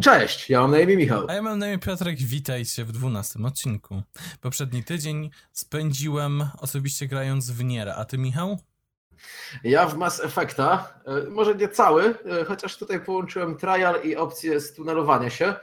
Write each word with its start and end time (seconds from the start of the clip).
Cześć, 0.00 0.50
ja 0.50 0.60
mam 0.60 0.70
na 0.70 0.78
imię 0.78 0.96
Michał. 0.96 1.26
A 1.28 1.34
ja 1.34 1.42
mam 1.42 1.58
na 1.58 1.68
imię 1.68 1.78
Piotrek, 1.78 2.18
witajcie 2.18 2.84
w 2.84 2.92
dwunastym 2.92 3.44
odcinku. 3.44 4.02
Poprzedni 4.40 4.84
tydzień 4.84 5.30
spędziłem 5.52 6.44
osobiście 6.58 7.06
grając 7.06 7.50
w 7.50 7.64
Niera, 7.64 7.94
a 7.94 8.04
ty 8.04 8.18
Michał? 8.18 8.58
Ja 9.64 9.86
w 9.86 9.96
Mass 9.96 10.20
Effecta, 10.20 10.94
e, 11.06 11.30
może 11.30 11.54
nie 11.54 11.68
cały, 11.68 12.04
e, 12.04 12.44
chociaż 12.44 12.76
tutaj 12.76 13.00
połączyłem 13.00 13.56
trial 13.56 14.02
i 14.04 14.16
opcję 14.16 14.60
stunelowania 14.60 15.30
się. 15.30 15.54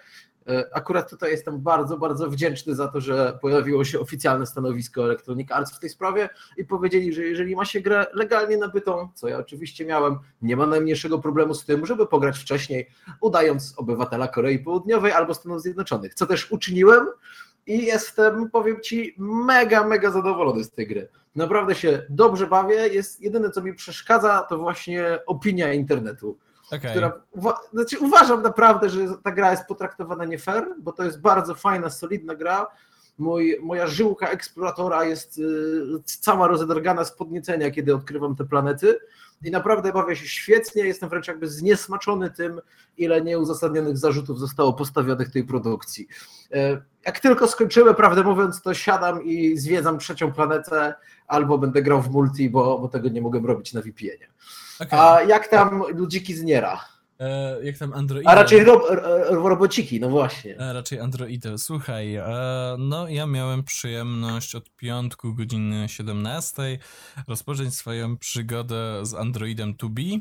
E, 0.47 0.69
akurat 0.73 1.09
tutaj 1.09 1.31
jestem 1.31 1.61
bardzo, 1.61 1.97
bardzo 1.97 2.29
wdzięczny 2.29 2.75
za 2.75 2.87
to, 2.87 3.01
że 3.01 3.37
pojawiło 3.41 3.85
się 3.85 3.99
oficjalne 3.99 4.45
stanowisko 4.45 5.03
Electronic 5.03 5.51
Arts 5.51 5.75
w 5.75 5.79
tej 5.79 5.89
sprawie 5.89 6.29
i 6.57 6.65
powiedzieli, 6.65 7.13
że 7.13 7.23
jeżeli 7.23 7.55
ma 7.55 7.65
się 7.65 7.81
grę 7.81 8.05
legalnie 8.13 8.57
nabytą, 8.57 9.09
co 9.13 9.27
ja 9.27 9.37
oczywiście 9.37 9.85
miałem, 9.85 10.19
nie 10.41 10.55
ma 10.55 10.65
najmniejszego 10.65 11.19
problemu 11.19 11.53
z 11.53 11.65
tym, 11.65 11.85
żeby 11.85 12.07
pograć 12.07 12.39
wcześniej, 12.39 12.89
udając 13.21 13.73
obywatela 13.77 14.27
Korei 14.27 14.59
Południowej 14.59 15.11
albo 15.11 15.33
Stanów 15.33 15.61
Zjednoczonych, 15.61 16.13
co 16.13 16.25
też 16.25 16.51
uczyniłem 16.51 17.07
i 17.67 17.85
jestem, 17.85 18.49
powiem 18.49 18.81
Ci, 18.81 19.15
mega, 19.17 19.87
mega 19.87 20.11
zadowolony 20.11 20.63
z 20.63 20.71
tej 20.71 20.87
gry. 20.87 21.07
Naprawdę 21.35 21.75
się 21.75 22.05
dobrze 22.09 22.47
bawię, 22.47 22.75
jest 22.87 23.21
jedyne, 23.21 23.49
co 23.49 23.61
mi 23.61 23.73
przeszkadza, 23.73 24.45
to 24.49 24.57
właśnie 24.57 25.19
opinia 25.25 25.73
internetu 25.73 26.37
Okay. 26.71 26.91
która 26.91 27.21
znaczy 27.73 27.99
uważam 27.99 28.41
naprawdę, 28.41 28.89
że 28.89 28.99
ta 29.23 29.31
gra 29.31 29.51
jest 29.51 29.65
potraktowana 29.65 30.25
nie 30.25 30.39
fair, 30.39 30.67
bo 30.79 30.91
to 30.91 31.03
jest 31.03 31.21
bardzo 31.21 31.55
fajna, 31.55 31.89
solidna 31.89 32.35
gra. 32.35 32.67
Mój, 33.17 33.57
moja 33.61 33.87
żyłka 33.87 34.29
eksploratora 34.29 35.05
jest 35.05 35.37
y, 35.37 35.43
cała 36.03 36.47
rozedrgana 36.47 37.05
z 37.05 37.11
podniecenia, 37.11 37.71
kiedy 37.71 37.95
odkrywam 37.95 38.35
te 38.35 38.45
planety 38.45 38.99
i 39.43 39.51
naprawdę 39.51 39.93
bawię 39.93 40.15
się 40.15 40.27
świetnie, 40.27 40.83
jestem 40.83 41.09
wręcz 41.09 41.27
jakby 41.27 41.47
zniesmaczony 41.47 42.31
tym, 42.31 42.61
ile 42.97 43.21
nieuzasadnionych 43.21 43.97
zarzutów 43.97 44.39
zostało 44.39 44.73
postawionych 44.73 45.31
tej 45.31 45.43
produkcji. 45.43 46.07
E, 46.51 46.81
jak 47.05 47.19
tylko 47.19 47.47
skończymy, 47.47 47.93
prawdę 47.93 48.23
mówiąc, 48.23 48.61
to 48.61 48.73
siadam 48.73 49.23
i 49.23 49.57
zwiedzam 49.57 49.99
trzecią 49.99 50.33
planetę, 50.33 50.93
albo 51.27 51.57
będę 51.57 51.81
grał 51.81 52.01
w 52.01 52.09
multi, 52.09 52.49
bo, 52.49 52.79
bo 52.79 52.87
tego 52.87 53.09
nie 53.09 53.21
mogę 53.21 53.39
robić 53.39 53.73
na 53.73 53.81
VPN-ie. 53.81 54.27
Okay. 54.79 54.99
A 54.99 55.21
jak 55.21 55.47
tam 55.47 55.83
ludziki 55.93 56.35
z 56.35 56.43
Niera? 56.43 56.97
E, 57.19 57.57
jak 57.63 57.77
tam 57.77 57.93
Android? 57.93 58.27
A 58.27 58.35
raczej 58.35 58.63
ro, 58.63 58.81
robociki, 59.29 59.99
no 59.99 60.09
właśnie. 60.09 60.57
E, 60.59 60.73
raczej 60.73 60.99
Androidy. 60.99 61.57
Słuchaj, 61.57 62.15
e, 62.15 62.25
no 62.79 63.07
ja 63.07 63.25
miałem 63.25 63.63
przyjemność 63.63 64.55
od 64.55 64.75
piątku 64.75 65.33
godziny 65.33 65.89
17 65.89 66.79
rozpocząć 67.27 67.75
swoją 67.75 68.17
przygodę 68.17 69.05
z 69.05 69.13
Androidem 69.13 69.73
2B. 69.73 70.19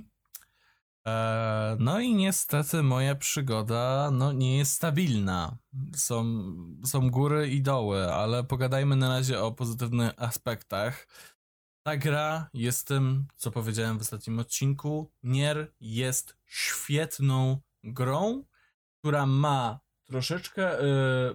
E, 1.07 1.77
no 1.81 2.01
i 2.01 2.15
niestety 2.15 2.83
moja 2.83 3.15
przygoda 3.15 4.11
no, 4.13 4.33
nie 4.33 4.59
jest 4.59 4.73
stabilna. 4.73 5.57
Są, 5.97 6.25
są 6.85 7.11
góry 7.11 7.49
i 7.49 7.63
doły, 7.63 8.13
ale 8.13 8.45
pogadajmy 8.45 8.97
na 8.97 9.09
razie 9.09 9.43
o 9.43 9.53
pozytywnych 9.53 10.13
aspektach. 10.17 11.07
Ta 11.87 11.97
gra 11.97 12.49
jest 12.55 12.89
tym, 12.89 13.27
co 13.37 13.51
powiedziałem 13.51 13.99
w 13.99 14.01
ostatnim 14.01 14.39
odcinku. 14.39 15.13
Nier 15.23 15.73
jest 15.81 16.37
świetną 16.47 17.61
grą, 17.85 18.45
która 18.99 19.27
ma 19.27 19.81
troszeczkę 20.05 20.81
y, 20.81 20.85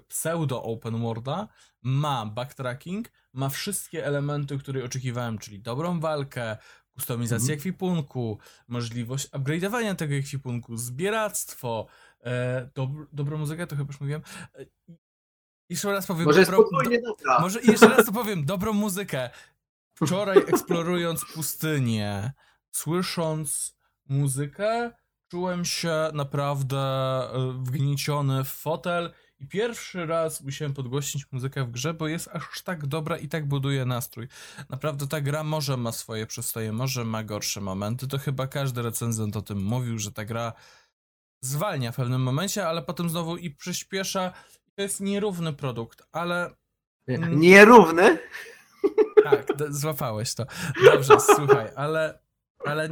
pseudo 0.07 0.63
open 0.63 1.02
worlda, 1.02 1.47
ma 1.81 2.25
backtracking, 2.25 3.11
ma 3.33 3.49
wszystkie 3.49 4.05
elementy, 4.05 4.57
które 4.57 4.83
oczekiwałem, 4.83 5.38
czyli 5.38 5.59
dobrą 5.59 5.99
walkę, 5.99 6.57
kustomizację 6.94 7.53
mhm. 7.53 7.59
ekwipunku, 7.59 8.39
możliwość 8.67 9.29
upgrade'owania 9.29 9.95
tego 9.95 10.16
ekwipunku, 10.16 10.77
zbieractwo, 10.77 11.88
e, 12.23 12.69
dob 12.75 12.89
dobrą 13.13 13.38
muzykę, 13.38 13.68
to 13.68 13.75
chyba 13.75 13.88
już 13.88 14.01
mówiłem. 14.01 14.22
E, 14.56 14.66
jeszcze 15.72 15.91
raz 15.91 16.07
powiem. 16.07 16.25
Może 16.25 16.45
dobrą, 16.45 16.57
do, 16.57 17.39
Może 17.39 17.62
jeszcze 17.62 17.88
raz 17.88 18.06
to 18.06 18.12
powiem, 18.12 18.45
dobrą 18.45 18.73
muzykę. 18.73 19.29
Wczoraj 20.06 20.38
eksplorując 20.38 21.25
pustynię, 21.25 22.34
słysząc 22.72 23.78
muzykę, 24.09 24.91
czułem 25.31 25.66
się 25.66 26.09
naprawdę 26.13 26.78
e, 26.78 27.53
wgnieciony 27.63 28.44
w 28.44 28.50
fotel 28.50 29.13
i 29.39 29.47
pierwszy 29.47 30.06
raz 30.06 30.41
musiałem 30.41 30.73
podgłośnić 30.73 31.31
muzykę 31.31 31.63
w 31.63 31.72
grze, 31.72 31.94
bo 31.94 32.07
jest 32.07 32.28
aż 32.28 32.62
tak 32.63 32.88
dobra 32.88 33.17
i 33.17 33.28
tak 33.28 33.47
buduje 33.47 33.85
nastrój. 33.85 34.28
Naprawdę 34.69 35.07
ta 35.07 35.22
gra 35.22 35.44
może 35.44 35.78
ma 35.78 35.91
swoje 35.91 36.28
przestoje, 36.28 36.72
może 36.72 37.06
ma 37.06 37.23
gorsze 37.23 37.62
momenty. 37.62 38.07
To 38.07 38.18
chyba 38.18 38.47
każdy 38.47 38.81
recenzent 38.81 39.35
o 39.35 39.41
tym 39.41 39.63
mówił, 39.63 40.00
że 40.00 40.12
ta 40.12 40.25
gra 40.25 40.53
zwalnia 41.44 41.91
w 41.91 41.95
pewnym 41.95 42.22
momencie, 42.22 42.68
ale 42.68 42.81
potem 42.81 43.09
znowu 43.09 43.38
i 43.38 43.50
przyspiesza. 43.50 44.33
To 44.75 44.81
jest 44.81 45.00
nierówny 45.00 45.53
produkt, 45.53 46.03
ale. 46.12 46.56
Nierówny? 47.29 48.19
Tak, 49.23 49.45
złapałeś 49.69 50.35
to. 50.35 50.45
Dobrze, 50.85 51.19
słuchaj, 51.19 51.69
ale, 51.75 52.19
ale 52.65 52.89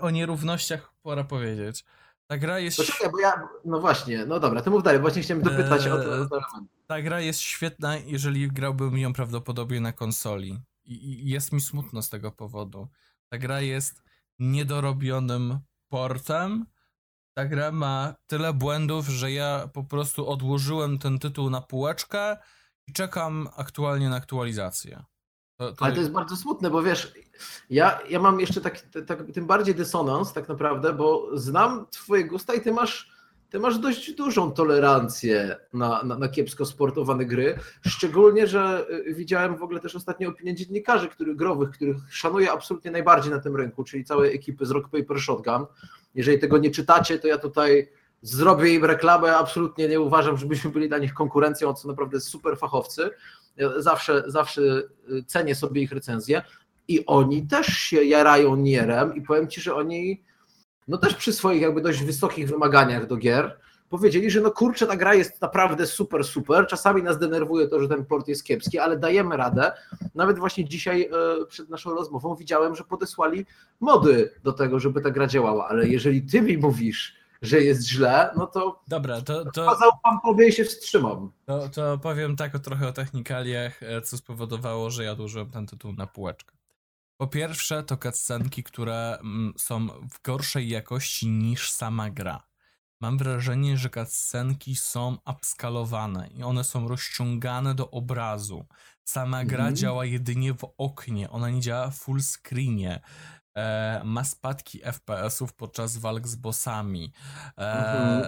o 0.00 0.10
nierównościach 0.10 0.92
pora 1.02 1.24
powiedzieć. 1.24 1.84
Ta 2.26 2.38
gra 2.38 2.58
jest. 2.58 2.76
Poczekaj, 2.76 3.10
bo 3.10 3.20
ja. 3.20 3.48
No 3.64 3.80
właśnie, 3.80 4.26
no 4.26 4.40
dobra, 4.40 4.62
to 4.62 4.70
mów 4.70 4.82
dalej, 4.82 5.00
właśnie 5.00 5.22
chciałem 5.22 5.42
dopytać 5.42 5.86
eee, 5.86 5.92
o 5.92 6.26
to. 6.28 6.40
Ta 6.86 7.02
gra 7.02 7.20
jest 7.20 7.40
świetna, 7.40 7.96
jeżeli 7.96 8.48
grałbym 8.48 8.98
ją 8.98 9.12
prawdopodobnie 9.12 9.80
na 9.80 9.92
konsoli. 9.92 10.60
I, 10.84 10.94
I 10.94 11.30
jest 11.30 11.52
mi 11.52 11.60
smutno 11.60 12.02
z 12.02 12.08
tego 12.08 12.32
powodu. 12.32 12.88
Ta 13.28 13.38
gra 13.38 13.60
jest 13.60 14.02
niedorobionym 14.38 15.58
portem. 15.88 16.66
Ta 17.34 17.44
gra 17.46 17.72
ma 17.72 18.14
tyle 18.26 18.52
błędów, 18.52 19.06
że 19.08 19.32
ja 19.32 19.68
po 19.72 19.84
prostu 19.84 20.28
odłożyłem 20.28 20.98
ten 20.98 21.18
tytuł 21.18 21.50
na 21.50 21.60
półeczkę 21.60 22.36
i 22.86 22.92
czekam 22.92 23.48
aktualnie 23.56 24.08
na 24.08 24.16
aktualizację. 24.16 25.04
To, 25.56 25.72
to... 25.72 25.84
Ale 25.84 25.94
to 25.94 26.00
jest 26.00 26.12
bardzo 26.12 26.36
smutne, 26.36 26.70
bo 26.70 26.82
wiesz, 26.82 27.12
ja, 27.70 27.98
ja 28.08 28.20
mam 28.20 28.40
jeszcze 28.40 28.60
tak, 28.60 28.80
tak, 29.06 29.32
tym 29.32 29.46
bardziej 29.46 29.74
dysonans 29.74 30.32
tak 30.32 30.48
naprawdę, 30.48 30.92
bo 30.92 31.28
znam 31.38 31.86
twoje 31.90 32.24
gusta 32.24 32.54
i 32.54 32.60
ty 32.60 32.72
masz, 32.72 33.10
ty 33.50 33.58
masz 33.58 33.78
dość 33.78 34.12
dużą 34.12 34.52
tolerancję 34.52 35.56
na, 35.72 36.02
na, 36.02 36.18
na 36.18 36.28
kiepsko 36.28 36.66
sportowane 36.66 37.24
gry, 37.24 37.58
szczególnie, 37.86 38.46
że 38.46 38.86
y, 39.08 39.14
widziałem 39.14 39.56
w 39.56 39.62
ogóle 39.62 39.80
też 39.80 39.96
ostatnie 39.96 40.28
opinie 40.28 40.54
dziennikarzy 40.54 41.08
których, 41.08 41.36
growych, 41.36 41.70
których 41.70 41.96
szanuję 42.10 42.52
absolutnie 42.52 42.90
najbardziej 42.90 43.32
na 43.32 43.40
tym 43.40 43.56
rynku, 43.56 43.84
czyli 43.84 44.04
całej 44.04 44.34
ekipy 44.34 44.66
z 44.66 44.70
Rock 44.70 44.88
Paper 44.88 45.20
Shotgun. 45.20 45.66
Jeżeli 46.14 46.38
tego 46.38 46.58
nie 46.58 46.70
czytacie, 46.70 47.18
to 47.18 47.28
ja 47.28 47.38
tutaj 47.38 47.88
zrobię 48.24 48.74
im 48.74 48.84
reklamę, 48.84 49.36
absolutnie 49.36 49.88
nie 49.88 50.00
uważam, 50.00 50.36
żebyśmy 50.36 50.70
byli 50.70 50.88
dla 50.88 50.98
nich 50.98 51.14
konkurencją, 51.14 51.74
co 51.74 51.88
naprawdę 51.88 52.20
super 52.20 52.58
fachowcy. 52.58 53.10
Zawsze, 53.76 54.22
zawsze 54.26 54.62
y, 54.62 55.24
cenię 55.26 55.54
sobie 55.54 55.82
ich 55.82 55.92
recenzję 55.92 56.42
i 56.88 57.06
oni 57.06 57.46
też 57.46 57.66
się 57.66 58.04
jarają 58.04 58.56
Nierem 58.56 59.14
i 59.14 59.22
powiem 59.22 59.48
Ci, 59.48 59.60
że 59.60 59.74
oni 59.74 60.22
no 60.88 60.98
też 60.98 61.14
przy 61.14 61.32
swoich 61.32 61.62
jakby 61.62 61.80
dość 61.80 62.04
wysokich 62.04 62.48
wymaganiach 62.48 63.06
do 63.06 63.16
gier 63.16 63.58
powiedzieli, 63.88 64.30
że 64.30 64.40
no 64.40 64.50
kurczę, 64.50 64.86
ta 64.86 64.96
gra 64.96 65.14
jest 65.14 65.42
naprawdę 65.42 65.86
super, 65.86 66.24
super. 66.24 66.66
Czasami 66.66 67.02
nas 67.02 67.18
denerwuje 67.18 67.68
to, 67.68 67.80
że 67.80 67.88
ten 67.88 68.04
port 68.04 68.28
jest 68.28 68.44
kiepski, 68.44 68.78
ale 68.78 68.98
dajemy 68.98 69.36
radę. 69.36 69.72
Nawet 70.14 70.38
właśnie 70.38 70.64
dzisiaj 70.64 71.02
e, 71.02 71.46
przed 71.46 71.68
naszą 71.68 71.94
rozmową 71.94 72.34
widziałem, 72.34 72.74
że 72.74 72.84
podesłali 72.84 73.46
mody 73.80 74.30
do 74.44 74.52
tego, 74.52 74.80
żeby 74.80 75.00
ta 75.00 75.10
gra 75.10 75.26
działała, 75.26 75.68
ale 75.68 75.88
jeżeli 75.88 76.22
ty 76.22 76.42
mi 76.42 76.58
mówisz, 76.58 77.23
że 77.44 77.60
jest 77.60 77.88
źle, 77.88 78.30
no 78.36 78.46
to. 78.46 78.82
Dobra, 78.88 79.20
to. 79.22 79.52
to 79.52 79.78
pan 80.02 80.20
powie 80.20 80.48
i 80.48 80.52
się 80.52 80.64
wstrzymam. 80.64 81.32
To, 81.46 81.68
to 81.68 81.98
powiem 81.98 82.36
tak 82.36 82.54
o 82.54 82.58
trochę 82.58 82.88
o 82.88 82.92
technikaliach, 82.92 83.82
e, 83.82 84.02
co 84.02 84.16
spowodowało, 84.16 84.90
że 84.90 85.04
ja 85.04 85.12
odłożyłem 85.12 85.50
ten 85.50 85.66
tytuł 85.66 85.92
na 85.92 86.06
półeczkę. 86.06 86.56
Po 87.16 87.26
pierwsze, 87.26 87.82
to 87.82 87.96
cutscenki, 87.96 88.62
które 88.62 89.18
mm, 89.20 89.52
są 89.56 89.86
w 89.86 90.22
gorszej 90.22 90.68
jakości 90.68 91.28
niż 91.28 91.70
sama 91.70 92.10
gra. 92.10 92.42
Mam 93.00 93.18
wrażenie, 93.18 93.76
że 93.76 93.90
cutscenki 93.90 94.76
są 94.76 95.16
upskalowane 95.26 96.28
i 96.28 96.42
one 96.42 96.64
są 96.64 96.88
rozciągane 96.88 97.74
do 97.74 97.90
obrazu. 97.90 98.66
Sama 99.04 99.44
gra 99.44 99.64
mm. 99.64 99.76
działa 99.76 100.04
jedynie 100.04 100.54
w 100.54 100.74
oknie, 100.78 101.30
ona 101.30 101.50
nie 101.50 101.60
działa 101.60 101.90
w 101.90 101.96
full 101.96 102.20
screenie 102.22 103.00
ma 104.04 104.24
spadki 104.24 104.80
FPS-ów 104.84 105.52
podczas 105.52 105.96
walk 105.96 106.28
z 106.28 106.36
bossami. 106.36 107.12
E, 107.58 108.24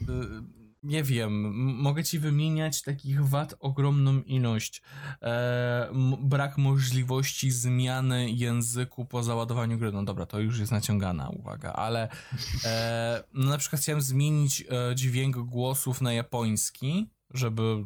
mhm, 0.00 0.60
nie 0.82 1.02
wiem, 1.02 1.54
mogę 1.76 2.04
ci 2.04 2.18
wymieniać 2.18 2.82
takich 2.82 3.28
wad 3.28 3.54
ogromną 3.58 4.22
ilość. 4.22 4.82
E, 5.22 5.90
brak 6.20 6.58
możliwości 6.58 7.50
zmiany 7.50 8.30
języku 8.30 9.04
po 9.04 9.22
załadowaniu 9.22 9.78
gry. 9.78 9.92
No 9.92 10.04
dobra, 10.04 10.26
to 10.26 10.40
już 10.40 10.58
jest 10.60 10.72
naciągana 10.72 11.28
uwaga, 11.28 11.72
ale 11.72 12.08
e, 12.64 13.24
no 13.34 13.48
na 13.48 13.58
przykład 13.58 13.82
chciałem 13.82 14.00
zmienić 14.00 14.64
e, 14.70 14.94
dźwięk 14.94 15.36
głosów 15.36 16.00
na 16.00 16.12
japoński, 16.12 17.10
żeby 17.30 17.84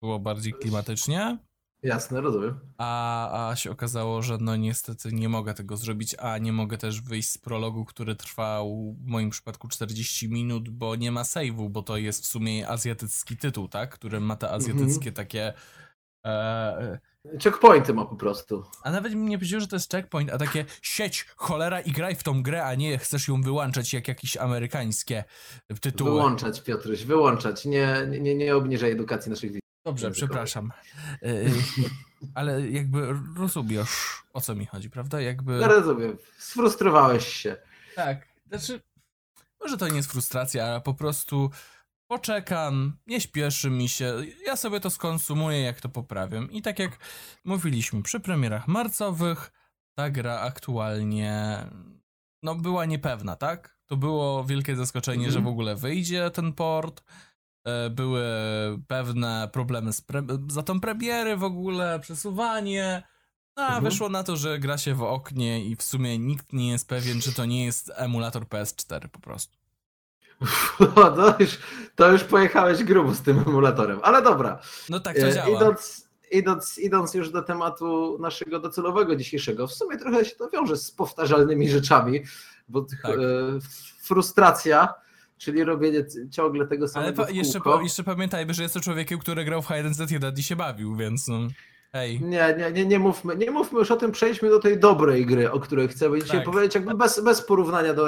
było 0.00 0.18
bardziej 0.18 0.52
klimatycznie. 0.52 1.38
Jasne, 1.82 2.20
rozumiem. 2.20 2.60
A, 2.78 3.48
a 3.48 3.56
się 3.56 3.70
okazało, 3.70 4.22
że 4.22 4.38
no 4.40 4.56
niestety 4.56 5.12
nie 5.12 5.28
mogę 5.28 5.54
tego 5.54 5.76
zrobić, 5.76 6.16
a 6.18 6.38
nie 6.38 6.52
mogę 6.52 6.78
też 6.78 7.00
wyjść 7.00 7.30
z 7.30 7.38
prologu, 7.38 7.84
który 7.84 8.16
trwał 8.16 8.96
w 9.00 9.06
moim 9.06 9.30
przypadku 9.30 9.68
40 9.68 10.28
minut, 10.28 10.68
bo 10.68 10.96
nie 10.96 11.12
ma 11.12 11.22
save'u, 11.22 11.70
bo 11.70 11.82
to 11.82 11.96
jest 11.96 12.24
w 12.24 12.26
sumie 12.26 12.68
azjatycki 12.68 13.36
tytuł, 13.36 13.68
tak? 13.68 13.90
Który 13.90 14.20
ma 14.20 14.36
te 14.36 14.50
azjatyckie 14.50 15.12
takie... 15.12 15.52
E, 16.26 16.98
Checkpointy 17.42 17.94
ma 17.94 18.04
po 18.04 18.16
prostu. 18.16 18.64
a 18.82 18.90
nawet 18.90 19.14
mi 19.14 19.20
nie 19.26 19.38
powiedział, 19.38 19.60
że 19.60 19.66
to 19.66 19.76
jest 19.76 19.92
checkpoint, 19.92 20.30
a 20.30 20.38
takie 20.38 20.64
sieć, 20.82 21.26
cholera 21.36 21.80
i 21.80 21.90
graj 21.92 22.16
w 22.16 22.22
tą 22.22 22.42
grę, 22.42 22.64
a 22.64 22.74
nie 22.74 22.98
chcesz 22.98 23.28
ją 23.28 23.42
wyłączać 23.42 23.92
jak 23.92 24.08
jakieś 24.08 24.36
amerykańskie 24.36 25.24
tytuły. 25.80 26.10
Wyłączać, 26.10 26.62
Piotruś, 26.62 27.04
wyłączać. 27.04 27.64
Nie, 27.64 28.08
nie, 28.20 28.34
nie 28.34 28.56
obniżaj 28.56 28.90
edukacji 28.90 29.30
naszych 29.30 29.50
widzów. 29.50 29.69
Dobrze, 29.90 30.10
przepraszam. 30.10 30.72
Y, 31.22 31.50
ale 32.34 32.68
jakby 32.70 33.14
rozumiesz, 33.36 33.88
o 34.32 34.40
co 34.40 34.54
mi 34.54 34.66
chodzi, 34.66 34.90
prawda? 34.90 35.20
Jakby... 35.20 35.58
Ja 35.58 35.68
rozumiem. 35.68 36.16
Sfrustrowałeś 36.38 37.26
się. 37.26 37.56
Tak, 37.96 38.26
znaczy, 38.48 38.80
może 39.60 39.76
to 39.76 39.88
nie 39.88 39.96
jest 39.96 40.12
frustracja, 40.12 40.64
ale 40.64 40.80
po 40.80 40.94
prostu 40.94 41.50
poczekam, 42.06 42.96
nie 43.06 43.20
śpieszy 43.20 43.70
mi 43.70 43.88
się, 43.88 44.14
ja 44.46 44.56
sobie 44.56 44.80
to 44.80 44.90
skonsumuję, 44.90 45.60
jak 45.60 45.80
to 45.80 45.88
poprawiam. 45.88 46.50
I 46.50 46.62
tak 46.62 46.78
jak 46.78 46.98
mówiliśmy, 47.44 48.02
przy 48.02 48.20
premierach 48.20 48.68
marcowych 48.68 49.52
ta 49.94 50.10
gra 50.10 50.40
aktualnie 50.40 51.56
no 52.42 52.54
była 52.54 52.84
niepewna, 52.84 53.36
tak? 53.36 53.78
To 53.86 53.96
było 53.96 54.44
wielkie 54.44 54.76
zaskoczenie, 54.76 55.26
Mhm. 55.26 55.32
że 55.32 55.40
w 55.40 55.46
ogóle 55.46 55.76
wyjdzie 55.76 56.30
ten 56.30 56.52
port. 56.52 57.04
E, 57.64 57.90
Były 57.90 58.22
pewne 58.88 59.48
problemy 59.52 59.92
z 59.92 60.02
pre- 60.02 60.52
za 60.52 60.62
tą 60.62 60.80
premiery 60.80 61.36
w 61.36 61.44
ogóle, 61.44 62.00
przesuwanie. 62.00 63.02
No, 63.56 63.62
a 63.62 63.66
Mhm. 63.66 63.84
wyszło 63.84 64.08
na 64.08 64.22
to, 64.24 64.36
że 64.36 64.58
gra 64.58 64.78
się 64.78 64.94
w 64.94 65.02
oknie 65.02 65.64
i 65.64 65.76
w 65.76 65.82
sumie 65.82 66.18
nikt 66.18 66.52
nie 66.52 66.70
jest 66.70 66.88
pewien, 66.88 67.20
czy 67.20 67.32
to 67.34 67.44
nie 67.44 67.64
jest 67.64 67.92
emulator 67.96 68.42
PS4 68.44 69.08
po 69.08 69.20
prostu. 69.20 69.56
To 71.16 71.36
już, 71.40 71.58
to 71.96 72.12
już 72.12 72.24
pojechałeś 72.24 72.84
grubo 72.84 73.14
z 73.14 73.20
tym 73.20 73.38
emulatorem. 73.46 74.00
Ale 74.02 74.22
dobra. 74.22 74.58
No 74.88 75.00
tak 75.00 75.16
to 75.16 75.26
E, 75.26 75.32
działa. 75.32 75.56
Idąc, 75.56 76.08
idąc, 76.30 76.78
idąc 76.78 77.14
już 77.14 77.30
do 77.30 77.42
tematu 77.42 78.18
naszego 78.20 78.60
docelowego 78.60 79.16
dzisiejszego, 79.16 79.66
w 79.66 79.72
sumie 79.72 79.98
trochę 79.98 80.24
się 80.24 80.36
to 80.36 80.50
wiąże 80.50 80.76
z 80.76 80.90
powtarzalnymi 80.90 81.68
rzeczami, 81.70 82.20
bo 82.68 82.86
Tak. 83.02 83.10
e, 83.10 83.18
frustracja, 84.02 84.94
czyli 85.40 85.64
robienie 85.64 86.04
ciągle 86.30 86.66
tego 86.66 86.82
Ale 86.82 86.88
samego 86.88 87.24
pa- 87.24 87.30
jeszcze, 87.30 87.60
pa- 87.60 87.82
jeszcze 87.82 88.04
pamiętajmy, 88.04 88.54
że 88.54 88.62
jest 88.62 88.74
to 88.74 88.80
człowiekiem, 88.80 89.18
który 89.18 89.44
grał 89.44 89.62
w 89.62 89.66
Hide 89.66 89.88
Z1 89.90 90.38
i 90.38 90.42
się 90.42 90.56
bawił, 90.56 90.96
więc 90.96 91.28
no, 91.28 91.38
hej. 91.92 92.20
Nie, 92.20 92.54
nie, 92.58 92.72
nie, 92.72 92.86
nie 92.86 92.98
mówmy, 92.98 93.36
nie 93.36 93.50
mówmy 93.50 93.78
już 93.78 93.90
o 93.90 93.96
tym, 93.96 94.12
przejdźmy 94.12 94.50
do 94.50 94.58
tej 94.60 94.78
dobrej 94.78 95.26
gry, 95.26 95.50
o 95.50 95.60
której 95.60 95.88
chcemy 95.88 96.22
dzisiaj 96.22 96.36
Tak. 96.36 96.46
powiedzieć, 96.46 96.74
jakby 96.74 96.94
bez, 96.94 97.20
bez 97.24 97.42
porównania 97.42 97.94
do 97.94 98.06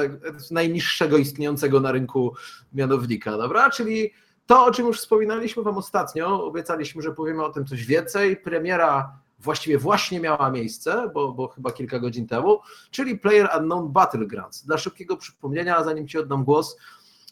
najniższego 0.51 1.17
istniejącego 1.17 1.81
na 1.81 1.93
rynku 1.93 2.35
mianownika, 2.73 3.39
dobra? 3.39 3.71
Czyli 3.71 4.13
to, 4.47 4.65
o 4.65 4.71
czym 4.71 4.87
już 4.87 4.99
wspominaliśmy 4.99 5.63
Wam 5.63 5.77
ostatnio, 5.79 6.45
obiecaliśmy, 6.45 7.03
że 7.03 7.13
powiemy 7.13 7.45
o 7.45 7.51
tym 7.53 7.67
coś 7.67 7.85
więcej. 7.87 8.37
Premiera 8.37 9.13
właściwie 9.39 9.79
właśnie 9.79 10.21
miała 10.21 10.51
miejsce, 10.51 11.11
bo, 11.15 11.33
bo 11.33 11.49
chyba 11.49 11.73
kilka 11.73 11.99
godzin 11.99 12.27
temu, 12.27 12.61
czyli 12.91 13.19
Player 13.19 13.49
Unknown 13.59 13.93
Battlegrounds. 13.93 14.67
Dla 14.67 14.79
szybkiego 14.79 15.17
przypomnienia, 15.17 15.85
zanim 15.85 16.09
Ci 16.09 16.19
oddam 16.19 16.45
głos, 16.45 16.77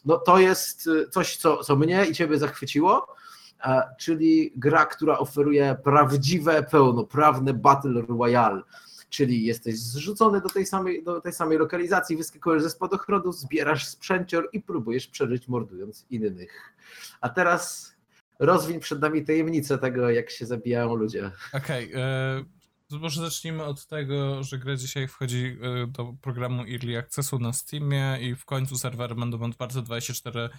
no 0.05 0.17
to 0.17 0.39
jest 0.39 0.87
y, 0.87 1.09
coś, 1.09 1.37
co, 1.37 1.57
co 1.57 1.75
mnie 1.75 2.05
i 2.05 2.13
Ciebie 2.13 2.37
zachwyciło, 2.37 3.15
e, 3.63 3.81
czyli 3.99 4.53
gra, 4.55 4.85
która 4.85 5.19
oferuje 5.19 5.75
prawdziwe, 5.83 6.63
pełnoprawne 6.63 7.53
Battle 7.53 8.01
Royale. 8.01 8.61
Czyli 9.09 9.45
jesteś 9.45 9.79
zrzucony 9.79 10.41
do 10.41 10.49
tej 10.49 10.65
samej, 10.65 11.03
do 11.03 11.21
tej 11.21 11.33
samej 11.33 11.57
lokalizacji, 11.57 12.17
wyskakujesz 12.17 12.63
ze 12.63 12.69
spadochrodu, 12.69 13.31
zbierasz 13.31 13.87
sprzęcior 13.87 14.49
i 14.53 14.61
próbujesz 14.61 15.07
przeżyć 15.07 15.47
mordując 15.47 16.05
innych. 16.09 16.73
A 17.21 17.29
teraz 17.29 17.93
rozwiń 18.39 18.79
przed 18.79 19.01
nami 19.01 19.25
tajemnicę 19.25 19.77
tego, 19.77 20.09
jak 20.09 20.29
się 20.29 20.45
zabijają 20.45 20.95
ludzie. 20.95 21.31
Okej, 21.53 21.91
e, 21.95 22.43
to 22.60 22.60
może 22.99 23.21
zacznijmy 23.21 23.63
od 23.63 23.85
tego, 23.87 24.43
że 24.43 24.57
gra 24.57 24.75
dzisiaj 24.75 25.07
wchodzi 25.07 25.57
e, 25.61 25.87
do 25.87 26.13
programu 26.21 26.61
Early 26.61 26.97
Accessu 26.97 27.39
na 27.39 27.53
Steamie 27.53 28.17
i 28.21 28.35
w 28.35 28.45
końcu 28.45 28.77
serwery 28.77 29.15
będą 29.15 29.41
otwarte 29.41 29.81
24 29.81 30.49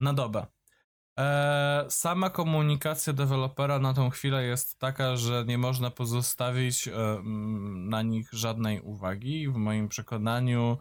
na 0.00 0.14
dobę. 0.14 0.46
E, 1.18 1.84
sama 1.88 2.30
komunikacja 2.30 3.12
dewelopera 3.12 3.78
na 3.78 3.94
tą 3.94 4.10
chwilę 4.10 4.44
jest 4.44 4.78
taka, 4.78 5.16
że 5.16 5.44
nie 5.46 5.58
można 5.58 5.90
pozostawić 5.90 6.88
e, 6.88 6.92
mm, 6.92 7.88
na 7.88 8.02
nich 8.02 8.32
żadnej 8.32 8.80
uwagi. 8.80 9.48
W 9.48 9.56
moim 9.56 9.88
przekonaniu 9.88 10.78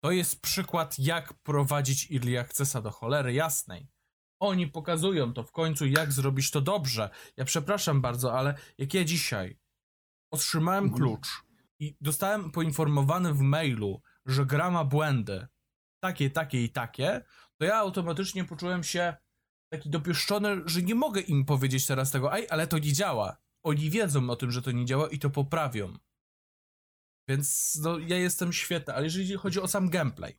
to 0.00 0.10
jest 0.10 0.42
przykład, 0.42 0.98
jak 0.98 1.34
prowadzić 1.34 2.12
Early 2.12 2.40
Accessa 2.40 2.82
do 2.82 2.90
cholery 2.90 3.32
jasnej. 3.32 3.88
Oni 4.40 4.66
pokazują 4.66 5.32
to 5.32 5.42
w 5.42 5.52
końcu, 5.52 5.86
jak 5.86 6.12
zrobić 6.12 6.50
to 6.50 6.60
dobrze. 6.60 7.10
Ja 7.36 7.44
przepraszam 7.44 8.00
bardzo, 8.00 8.38
ale 8.38 8.54
jak 8.78 8.94
ja 8.94 9.04
dzisiaj 9.04 9.58
otrzymałem 10.30 10.84
Mhm. 10.84 11.02
klucz 11.02 11.28
i 11.80 11.96
dostałem 12.00 12.50
poinformowany 12.50 13.34
w 13.34 13.40
mailu, 13.40 14.02
że 14.26 14.46
gra 14.46 14.70
ma 14.70 14.84
błędy 14.84 15.46
takie, 16.00 16.30
takie 16.30 16.64
i 16.64 16.68
takie, 16.70 17.24
to 17.56 17.64
ja 17.64 17.76
automatycznie 17.76 18.44
poczułem 18.44 18.84
się 18.84 19.16
taki 19.72 19.90
dopieszczony, 19.90 20.62
że 20.66 20.82
nie 20.82 20.94
mogę 20.94 21.20
im 21.20 21.44
powiedzieć 21.44 21.86
teraz 21.86 22.10
tego, 22.10 22.34
ej, 22.34 22.46
ale 22.50 22.66
to 22.66 22.78
nie 22.78 22.92
działa. 22.92 23.36
Oni 23.62 23.90
wiedzą 23.90 24.30
o 24.30 24.36
tym, 24.36 24.50
że 24.50 24.62
to 24.62 24.70
nie 24.70 24.84
działa 24.84 25.08
i 25.08 25.18
to 25.18 25.30
poprawią. 25.30 25.98
Więc 27.28 27.78
no, 27.82 27.98
ja 27.98 28.16
jestem 28.16 28.52
świetny, 28.52 28.94
ale 28.94 29.04
jeżeli 29.04 29.34
chodzi 29.36 29.60
o 29.60 29.68
sam 29.68 29.88
gameplay, 29.90 30.38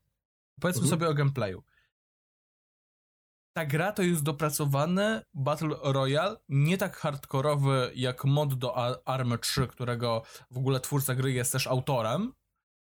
powiedzmy 0.61 0.83
Mhm. 0.83 0.89
sobie 0.89 1.09
o 1.09 1.13
gameplayu. 1.13 1.63
Ta 3.53 3.65
gra 3.65 3.91
to 3.91 4.01
jest 4.03 4.23
dopracowany 4.23 5.21
Battle 5.33 5.75
Royale, 5.83 6.35
nie 6.49 6.77
tak 6.77 6.97
hardkorowy 6.97 7.91
jak 7.95 8.25
mod 8.25 8.53
do 8.53 8.77
A- 8.77 8.95
Army 9.05 9.37
3, 9.37 9.67
którego 9.67 10.23
w 10.51 10.57
ogóle 10.57 10.79
twórca 10.79 11.15
gry 11.15 11.31
jest 11.31 11.51
też 11.51 11.67
autorem, 11.67 12.33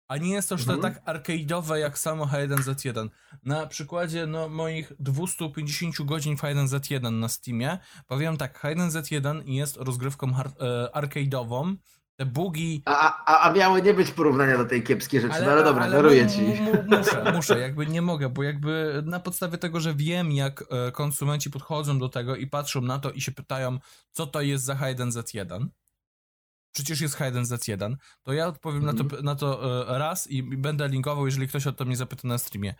a 0.08 0.16
nie 0.16 0.30
jest 0.32 0.48
też 0.48 0.60
Mhm. 0.60 0.78
to 0.80 0.82
tak 0.82 1.04
arcade'owe 1.04 1.74
jak 1.74 1.98
samo 1.98 2.26
H1Z1. 2.26 3.08
Na 3.44 3.66
przykładzie 3.66 4.26
no, 4.26 4.48
moich 4.48 4.92
250 4.98 6.02
godzin 6.04 6.36
w 6.36 6.40
H1Z1 6.42 7.12
na 7.12 7.28
Steamie, 7.28 7.78
powiem 8.06 8.36
tak, 8.36 8.62
H1Z1 8.62 9.42
jest 9.46 9.76
rozgrywką 9.76 10.26
e, 10.28 10.88
arcade'ową, 11.00 11.76
te 12.18 12.26
bugi 12.26 12.82
A, 12.84 13.24
a, 13.24 13.48
a 13.48 13.52
miały 13.52 13.82
nie 13.82 13.94
być 13.94 14.10
porównania 14.10 14.58
do 14.58 14.64
tej 14.64 14.82
kiepskiej 14.82 15.20
rzeczy, 15.20 15.42
no 15.44 15.50
ale 15.50 15.64
dobra, 15.64 15.82
ale 15.84 15.92
daruję 15.96 16.30
ci. 16.30 16.40
mu- 16.40 16.98
Muszę, 16.98 17.32
muszę, 17.34 17.58
jakby 17.60 17.86
nie 17.86 18.02
mogę, 18.02 18.28
bo 18.28 18.42
jakby 18.42 19.02
na 19.06 19.20
podstawie 19.20 19.58
tego, 19.58 19.80
że 19.80 19.94
wiem, 19.94 20.32
jak 20.32 20.64
e, 20.70 20.92
konsumenci 20.92 21.50
podchodzą 21.50 21.98
do 21.98 22.08
tego 22.08 22.36
i 22.36 22.46
patrzą 22.46 22.80
na 22.80 22.98
to 22.98 23.10
i 23.10 23.20
się 23.20 23.32
pytają, 23.32 23.78
co 24.12 24.26
to 24.26 24.40
jest 24.40 24.64
za 24.64 24.74
H1Z1, 24.74 25.66
przecież 26.74 27.00
jest 27.00 27.16
H1Z1, 27.18 27.96
to 28.22 28.32
ja 28.32 28.46
odpowiem 28.46 28.84
na, 28.84 28.90
Mhm. 28.90 29.08
to, 29.10 29.22
na 29.22 29.34
to 29.34 29.80
e, 29.94 29.98
raz 29.98 30.26
i 30.30 30.42
będę 30.42 30.88
linkował, 30.88 31.26
jeżeli 31.26 31.48
ktoś 31.48 31.66
o 31.66 31.72
to 31.72 31.84
mnie 31.84 31.96
zapyta 31.96 32.28
na 32.28 32.38
streamie. 32.38 32.74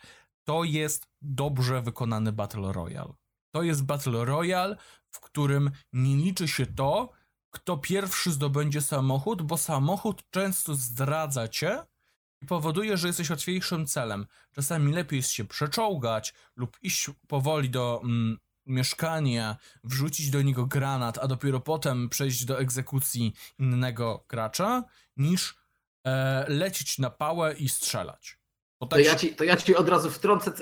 To 0.44 0.64
jest 0.64 1.06
dobrze 1.22 1.82
wykonany 1.82 2.32
Battle 2.32 2.72
Royale. 2.72 3.12
To 3.54 3.62
jest 3.62 3.84
Battle 3.84 4.24
Royale, 4.24 4.76
w 5.10 5.20
którym 5.20 5.70
nie 5.92 6.16
liczy 6.16 6.48
się 6.48 6.66
to, 6.66 7.10
kto 7.50 7.76
pierwszy 7.76 8.32
zdobędzie 8.32 8.82
samochód, 8.82 9.42
bo 9.42 9.56
samochód 9.56 10.22
często 10.30 10.74
zdradza 10.74 11.48
cię 11.48 11.84
i 12.42 12.46
powoduje, 12.46 12.96
że 12.96 13.06
jesteś 13.06 13.30
łatwiejszym 13.30 13.86
celem. 13.86 14.26
Czasami 14.52 14.92
lepiej 14.92 15.16
jest 15.16 15.30
się 15.30 15.44
przeczołgać 15.44 16.34
lub 16.56 16.78
iść 16.82 17.10
powoli 17.28 17.70
do 17.70 18.00
mm, 18.04 18.38
mieszkania, 18.66 19.56
wrzucić 19.84 20.30
do 20.30 20.42
niego 20.42 20.66
granat, 20.66 21.18
a 21.18 21.28
dopiero 21.28 21.60
potem 21.60 22.08
przejść 22.08 22.44
do 22.44 22.60
egzekucji 22.60 23.32
innego 23.58 24.24
gracza, 24.28 24.84
niż 25.16 25.56
e, 26.04 26.44
lecieć 26.48 26.98
na 26.98 27.10
pałę 27.10 27.54
i 27.54 27.68
strzelać. 27.68 28.37
Bo 28.80 28.86
To 28.86 28.96
tak 28.96 29.04
ja, 29.04 29.14
ci, 29.14 29.34
to 29.34 29.44
ja 29.44 29.56
ci 29.56 29.76
od 29.76 29.88
razu 29.88 30.10
wtrącę, 30.10 30.52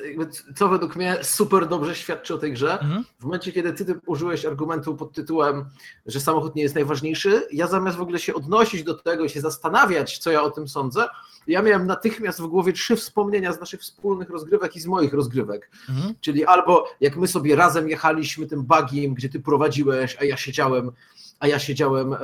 co 0.57 0.69
według 0.69 0.97
mnie 0.97 1.17
super 1.23 1.69
dobrze 1.69 1.95
świadczy 1.95 2.35
o 2.35 2.39
tej 2.39 2.53
grze. 2.53 2.73
Mhm. 2.73 3.05
W 3.19 3.25
momencie, 3.25 3.53
kiedy 3.53 3.73
ty, 3.73 3.85
ty 3.85 4.01
użyłeś 4.07 4.45
argumentu 4.45 4.97
pod 4.97 5.13
tytułem, 5.13 5.65
że 6.07 6.21
samochód 6.21 6.55
nie 6.55 6.63
jest 6.63 6.75
najważniejszy, 6.75 7.49
ja 7.53 7.67
zamiast 7.67 7.97
w 7.97 8.01
ogóle 8.01 8.19
się 8.19 8.35
odnosić 8.35 8.83
do 8.83 8.95
tego 8.95 9.25
i 9.25 9.29
się 9.29 9.41
zastanawiać, 9.41 10.19
co 10.19 10.31
ja 10.31 10.43
o 10.43 10.51
tym 10.51 10.69
sądzę, 10.69 11.09
ja 11.47 11.63
miałem 11.63 11.87
natychmiast 11.87 12.41
w 12.41 12.47
głowie 12.47 12.73
trzy 12.73 12.97
wspomnienia 12.97 13.53
z 13.53 13.61
naszych 13.61 13.81
wspólnych 13.81 14.31
rozgrywek 14.31 14.77
i 14.77 14.81
z 14.81 14.87
moich 14.87 15.15
rozgrywek. 15.15 15.71
Mhm. 15.89 16.15
Czyli 16.21 16.45
albo 16.45 16.89
jak 17.01 17.17
my 17.17 17.29
sobie 17.29 17.57
razem 17.57 17.89
jechaliśmy 17.89 18.47
tym 18.47 18.63
bugiem, 18.63 19.15
gdzie 19.15 19.29
ty 19.29 19.41
prowadziłeś, 19.41 20.17
a 20.21 20.25
ja 20.25 20.37
siedziałem, 20.37 20.93
a 21.41 21.47
ja 21.47 21.59
siedziałem 21.59 22.13
e, 22.13 22.19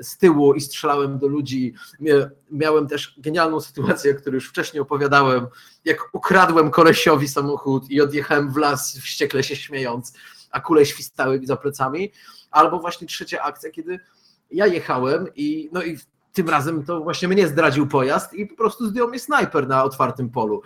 z 0.00 0.18
tyłu 0.18 0.54
i 0.54 0.60
strzelałem 0.60 1.18
do 1.18 1.26
ludzi. 1.26 1.74
Mia- 2.00 2.30
Miałem 2.50 2.88
też 2.88 3.14
genialną 3.18 3.60
sytuację, 3.60 4.12
o 4.12 4.14
której 4.14 4.34
już 4.34 4.48
wcześniej 4.48 4.80
opowiadałem, 4.80 5.46
jak 5.84 5.98
ukradłem 6.12 6.70
kolesiowi 6.70 7.28
samochód 7.28 7.90
i 7.90 8.00
odjechałem 8.00 8.52
w 8.52 8.56
las, 8.56 8.98
wściekle 8.98 9.42
się 9.42 9.56
śmiejąc, 9.56 10.12
a 10.50 10.60
kule 10.60 10.86
świstały 10.86 11.40
mi 11.40 11.46
za 11.46 11.56
plecami. 11.56 12.12
Albo 12.50 12.78
właśnie 12.78 13.06
trzecia 13.06 13.42
akcja, 13.42 13.70
kiedy 13.70 14.00
ja 14.50 14.66
jechałem 14.66 15.26
i 15.36 15.68
no 15.72 15.82
i 15.82 15.98
tym 16.32 16.48
razem 16.48 16.84
to 16.84 17.00
właśnie 17.00 17.28
mnie 17.28 17.48
zdradził 17.48 17.86
pojazd 17.86 18.34
i 18.34 18.46
po 18.46 18.56
prostu 18.56 18.86
zdjął 18.86 19.08
mnie 19.08 19.18
snajper 19.18 19.68
na 19.68 19.84
otwartym 19.84 20.30
polu. 20.30 20.62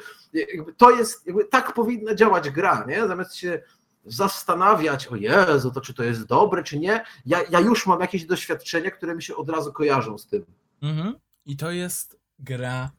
To 0.76 0.90
jest, 0.90 1.24
tak 1.50 1.74
powinna 1.74 2.14
działać 2.14 2.50
gra, 2.50 2.84
nie? 2.88 3.08
Zamiast 3.08 3.36
się 3.36 3.62
zastanawiać, 4.04 5.06
o 5.06 5.16
Jezu, 5.16 5.70
to 5.70 5.80
czy 5.80 5.94
to 5.94 6.02
jest 6.02 6.26
dobre, 6.26 6.62
czy 6.62 6.78
nie, 6.78 7.04
ja, 7.26 7.38
ja 7.50 7.60
już 7.60 7.86
mam 7.86 8.00
jakieś 8.00 8.24
doświadczenia, 8.24 8.90
które 8.90 9.14
mi 9.14 9.22
się 9.22 9.36
od 9.36 9.50
razu 9.50 9.72
kojarzą 9.72 10.18
z 10.18 10.26
tym. 10.26 10.44
Mhm. 10.82 11.14
I 11.46 11.56
to 11.56 11.70
jest 11.70 12.20
gra, 12.38 12.90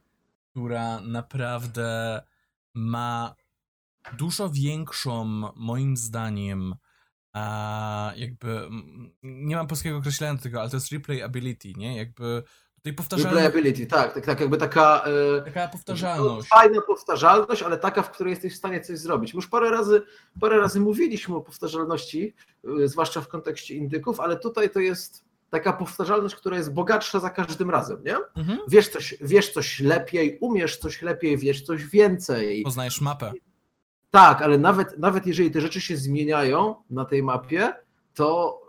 która 0.52 1.02
naprawdę 1.02 2.22
ma 2.74 3.36
dużo 4.18 4.50
większą, 4.50 5.26
moim 5.56 5.98
zdaniem, 5.98 6.76
a 7.34 8.14
jakby 8.16 8.70
nie 9.24 9.56
mam 9.56 9.68
polskiego 9.68 9.98
określenia 9.98 10.36
do 10.36 10.42
tego, 10.42 10.62
ale 10.62 10.70
to 10.70 10.78
jest 10.78 10.92
replayability, 10.92 11.74
nie? 11.74 11.98
Jakby 11.98 12.44
tutaj 12.82 12.94
powtarzalność. 12.94 13.36
Replayability, 13.44 13.86
tak, 13.88 14.14
tak, 14.14 14.26
tak 14.26 14.40
jakby 14.40 14.58
taka. 14.58 15.04
e, 15.38 15.42
Taka 15.42 15.68
powtarzalność. 15.68 16.48
Fajna 16.50 16.82
powtarzalność, 16.82 17.64
ale 17.64 17.78
taka, 17.78 18.02
w 18.02 18.12
której 18.12 18.32
jesteś 18.32 18.54
w 18.54 18.58
stanie 18.58 18.82
coś 18.82 18.98
zrobić. 18.98 19.34
My 19.34 19.38
Już 19.38 19.48
parę 19.48 19.72
razy, 19.72 20.02
parę 20.40 20.58
razy 20.58 20.80
mówiliśmy 20.80 21.36
o 21.36 21.42
powtarzalności, 21.42 22.34
y, 22.80 22.88
zwłaszcza 22.88 23.22
w 23.22 23.28
kontekście 23.28 23.76
indyków, 23.76 24.20
ale 24.20 24.38
tutaj 24.40 24.70
to 24.70 24.80
jest 24.80 25.24
taka 25.50 25.74
powtarzalność, 25.74 26.36
która 26.36 26.58
jest 26.58 26.74
bogatsza 26.74 27.20
za 27.20 27.30
każdym 27.30 27.70
razem, 27.70 28.04
nie? 28.06 28.16
Mhm. 28.36 28.60
Wiesz 28.68 28.88
coś, 28.90 29.16
wiesz 29.22 29.54
coś 29.54 29.80
lepiej, 29.80 30.38
umiesz 30.42 30.78
coś 30.78 31.02
lepiej, 31.02 31.38
wiesz 31.38 31.62
coś 31.62 31.86
więcej. 31.86 32.64
Poznajesz 32.64 33.02
mapę. 33.02 33.32
Tak, 34.12 34.42
ale 34.42 34.58
nawet, 34.58 35.00
nawet 35.00 35.28
jeżeli 35.28 35.52
te 35.52 35.62
rzeczy 35.62 35.82
się 35.82 35.98
zmieniają 35.98 36.76
na 36.90 37.06
tej 37.06 37.24
mapie, 37.24 37.74
to, 38.14 38.61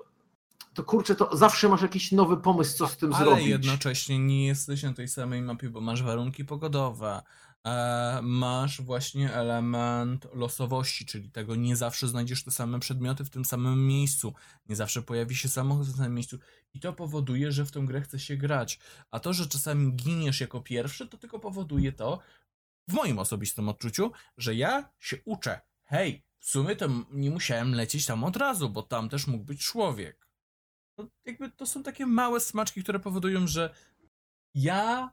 to 0.75 0.85
kurczę, 0.85 1.15
to 1.15 1.37
zawsze 1.37 1.69
masz 1.69 1.83
jakiś 1.83 2.13
nowy 2.13 2.37
pomysł, 2.37 2.77
co 2.77 2.89
z 2.89 2.97
tym 2.97 3.15
Ale 3.15 3.25
zrobić. 3.25 3.47
jednocześnie 3.47 4.19
nie 4.19 4.47
jesteś 4.47 4.83
na 4.83 4.93
tej 4.93 5.09
samej 5.09 5.43
mapie, 5.43 5.71
bo 5.71 5.81
masz 5.81 6.03
warunki 6.03 6.45
pogodowe. 6.45 7.23
E, 7.67 8.21
masz 8.23 8.81
właśnie 8.81 9.33
element 9.35 10.27
losowości, 10.35 11.07
czyli 11.07 11.31
tego 11.31 11.57
nie 11.57 11.77
zawsze 11.77 12.09
znajdziesz 12.09 12.45
te 12.45 12.51
same 12.51 12.81
przedmioty 12.81 13.25
w 13.25 13.31
tym 13.31 13.45
samym 13.45 13.87
miejscu, 13.87 14.35
nie 14.69 14.77
zawsze 14.77 15.03
pojawi 15.03 15.35
się 15.35 15.49
samochód 15.49 15.87
w 15.87 15.89
tym 15.89 15.97
samym 15.97 16.15
miejscu 16.15 16.39
i 16.75 16.81
to 16.81 16.93
powoduje, 16.93 17.53
że 17.53 17.65
w 17.65 17.71
tą 17.71 17.87
grę 17.87 18.01
chce 18.01 18.19
się 18.19 18.37
grać. 18.37 18.79
A 19.11 19.21
to, 19.21 19.33
że 19.33 19.47
czasami 19.47 19.93
giniesz 19.93 20.41
jako 20.41 20.61
pierwszy, 20.61 21.09
to 21.09 21.19
tylko 21.19 21.39
powoduje 21.39 21.93
to, 21.93 22.19
w 22.89 22.93
moim 22.93 23.19
osobistym 23.19 23.69
odczuciu, 23.69 24.13
że 24.39 24.55
ja 24.55 24.89
się 25.01 25.17
uczę. 25.25 25.61
Hej, 25.85 26.25
w 26.39 26.51
sumie 26.51 26.77
to 26.77 26.89
nie 27.11 27.31
musiałem 27.31 27.75
lecieć 27.75 28.07
tam 28.07 28.25
od 28.25 28.37
razu, 28.37 28.71
bo 28.71 28.83
tam 28.83 29.09
też 29.09 29.27
mógł 29.27 29.45
być 29.45 29.65
człowiek. 29.65 30.29
To, 31.07 31.13
jakby 31.25 31.51
to 31.51 31.67
są 31.67 31.83
takie 31.83 32.07
małe 32.07 32.41
smaczki, 32.41 32.83
które 32.83 32.99
powodują, 33.01 33.47
że 33.47 33.75
ja 34.55 35.11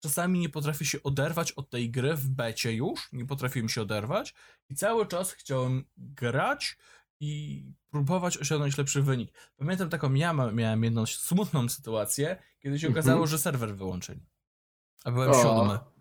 czasami 0.00 0.38
nie 0.38 0.48
potrafię 0.48 0.84
się 0.84 1.02
oderwać 1.02 1.52
od 1.52 1.70
tej 1.70 1.90
gry 1.90 2.14
w 2.14 2.28
becie 2.28 2.72
już, 2.72 3.12
nie 3.12 3.26
potrafiłem 3.26 3.68
się 3.68 3.82
oderwać 3.82 4.34
i 4.70 4.74
cały 4.74 5.06
czas 5.06 5.32
chciałem 5.32 5.84
grać 5.96 6.76
i 7.20 7.62
próbować 7.90 8.38
osiągnąć 8.38 8.78
lepszy 8.78 9.02
wynik. 9.02 9.32
Pamiętam 9.56 9.88
taką, 9.90 10.14
ja 10.14 10.32
miałem 10.32 10.84
jedną 10.84 11.06
smutną 11.06 11.68
sytuację, 11.68 12.42
kiedy 12.58 12.78
się 12.78 12.86
Mhm. 12.86 13.04
okazało, 13.04 13.26
że 13.26 13.38
serwer 13.38 13.76
wyłączyli. 13.76 14.20
A 15.04 15.10
byłem 15.10 15.30
O. 15.30 15.42
siódmy. 15.42 15.95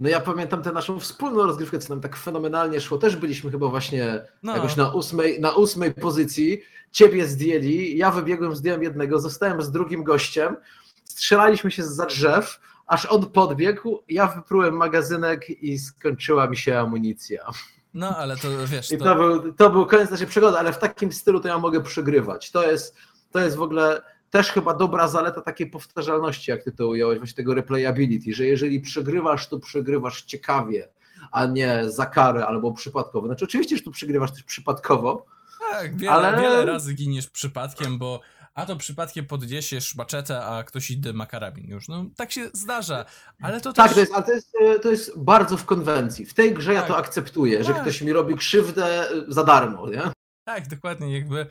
No 0.00 0.08
ja 0.08 0.20
pamiętam 0.20 0.62
tę 0.62 0.72
naszą 0.72 1.00
wspólną 1.00 1.42
rozgrywkę, 1.46 1.78
co 1.78 1.88
nam 1.94 2.00
tak 2.00 2.16
fenomenalnie 2.16 2.80
szło. 2.80 2.98
Też 2.98 3.16
byliśmy 3.16 3.50
chyba 3.50 3.68
właśnie 3.68 4.20
No. 4.42 4.56
jakoś 4.56 4.76
na 4.76 4.92
ósmej, 4.92 5.40
na 5.40 5.52
ósmej 5.52 5.94
pozycji. 5.94 6.62
Ciebie 6.92 7.26
zdjęli, 7.26 7.96
ja 7.96 8.10
wybiegłem, 8.10 8.56
zdjąłem 8.56 8.82
jednego, 8.82 9.20
zostałem 9.20 9.62
z 9.62 9.70
drugim 9.70 10.04
gościem. 10.04 10.56
Strzelaliśmy 11.04 11.70
się 11.70 11.84
za 11.84 12.06
drzew, 12.06 12.60
aż 12.86 13.06
on 13.06 13.26
podbiegł, 13.26 14.02
ja 14.08 14.26
wyprułem 14.26 14.76
magazynek 14.76 15.50
i 15.50 15.78
skończyła 15.78 16.46
mi 16.46 16.56
się 16.56 16.78
amunicja. 16.78 17.50
No, 17.94 18.16
ale 18.16 18.36
to 18.36 18.48
wiesz, 18.66 18.92
I 18.92 18.98
to, 18.98 19.04
to 19.04 19.14
był, 19.14 19.52
to 19.52 19.70
był 19.70 19.86
koniec 19.86 20.10
naszej 20.10 20.26
przygody, 20.26 20.58
ale 20.58 20.72
w 20.72 20.78
takim 20.78 21.12
stylu 21.12 21.40
to 21.40 21.48
ja 21.48 21.58
mogę 21.58 21.80
przegrywać. 21.80 22.50
To 22.50 22.70
jest, 22.70 22.96
to 23.30 23.38
jest 23.40 23.56
w 23.56 23.62
ogóle 23.62 24.02
też 24.30 24.52
chyba 24.52 24.74
dobra 24.74 25.08
zaleta 25.08 25.40
takiej 25.40 25.70
powtarzalności, 25.70 26.50
jak 26.50 26.64
ty 26.64 26.72
to 26.72 26.88
ująłeś, 26.88 27.18
właśnie 27.18 27.36
tego 27.36 27.54
replayability, 27.54 28.32
że 28.34 28.44
jeżeli 28.46 28.80
przegrywasz, 28.80 29.48
to 29.48 29.58
przegrywasz 29.58 30.22
ciekawie, 30.22 30.88
a 31.32 31.46
nie 31.46 31.82
za 31.90 32.06
karę 32.06 32.46
albo 32.46 32.72
przypadkowo. 32.72 33.26
Znaczy 33.26 33.44
oczywiście, 33.44 33.76
że 33.76 33.82
tu 33.82 33.90
przegrywasz 33.90 34.32
też 34.32 34.42
przypadkowo, 34.42 35.26
tak, 35.70 35.96
wiele, 35.96 36.12
ale- 36.12 36.40
wiele 36.42 36.64
razy 36.66 36.94
giniesz 36.94 37.26
przypadkiem, 37.30 37.98
bo 37.98 38.20
a 38.54 38.66
to 38.66 38.76
przypadkiem 38.76 39.26
podniesiesz 39.26 39.94
maczetę, 39.94 40.44
a 40.44 40.64
ktoś 40.64 40.90
inny 40.90 41.12
ma 41.12 41.26
karabin 41.26 41.70
już. 41.70 41.88
No, 41.88 42.04
tak 42.16 42.32
się 42.32 42.50
zdarza, 42.52 43.04
ale 43.42 43.60
to 43.60 43.72
Tak, 43.72 43.86
też... 43.86 43.94
to 43.94 44.00
jest, 44.00 44.12
ale 44.14 44.24
to 44.24 44.32
jest, 44.32 44.52
e, 44.60 44.78
to 44.78 44.90
jest 44.90 45.18
bardzo 45.18 45.56
w 45.56 45.64
konwencji. 45.64 46.26
W 46.26 46.34
tej 46.34 46.54
grze 46.54 46.74
ja 46.74 46.80
Tak. 46.80 46.88
to 46.88 46.96
akceptuję, 46.96 47.64
że 47.64 47.72
Tak. 47.72 47.82
ktoś 47.82 48.02
mi 48.02 48.12
robi 48.12 48.34
krzywdę 48.34 49.10
e, 49.10 49.24
za 49.28 49.44
darmo, 49.44 49.88
nie? 49.90 50.02
Tak, 50.44 50.68
dokładnie, 50.68 51.18
jakby 51.18 51.46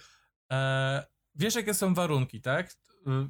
e, 0.52 1.06
wiesz 1.38 1.56
jakie 1.56 1.74
są 1.74 1.94
warunki, 1.94 2.42
tak? 2.42 2.72
Y, 2.72 2.74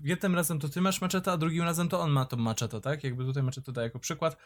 Jednym 0.04 0.36
razem 0.36 0.60
to 0.60 0.70
ty 0.70 0.82
masz 0.82 1.02
maczetę, 1.02 1.32
a 1.32 1.38
drugim 1.38 1.64
razem 1.64 1.90
to 1.90 2.00
on 2.00 2.12
ma 2.12 2.26
tą 2.26 2.38
maczetę, 2.38 2.82
tak? 2.82 3.04
Jakby 3.04 3.26
tutaj 3.26 3.44
maczetę 3.44 3.72
daję 3.72 3.88
jako 3.88 4.00
przykład. 4.00 4.38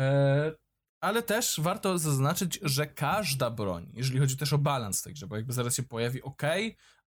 E, 0.00 0.52
ale 1.00 1.22
też 1.22 1.60
warto 1.60 1.98
zaznaczyć, 1.98 2.58
że 2.62 2.86
każda 2.86 3.50
broń, 3.50 3.90
jeżeli 3.94 4.20
chodzi 4.20 4.36
też 4.36 4.52
o 4.52 4.58
balans 4.58 5.00
w 5.00 5.04
tej 5.04 5.14
grze, 5.14 5.26
bo 5.26 5.36
jakby 5.36 5.52
zaraz 5.52 5.74
się 5.74 5.82
pojawi, 5.82 6.22
ok, 6.22 6.42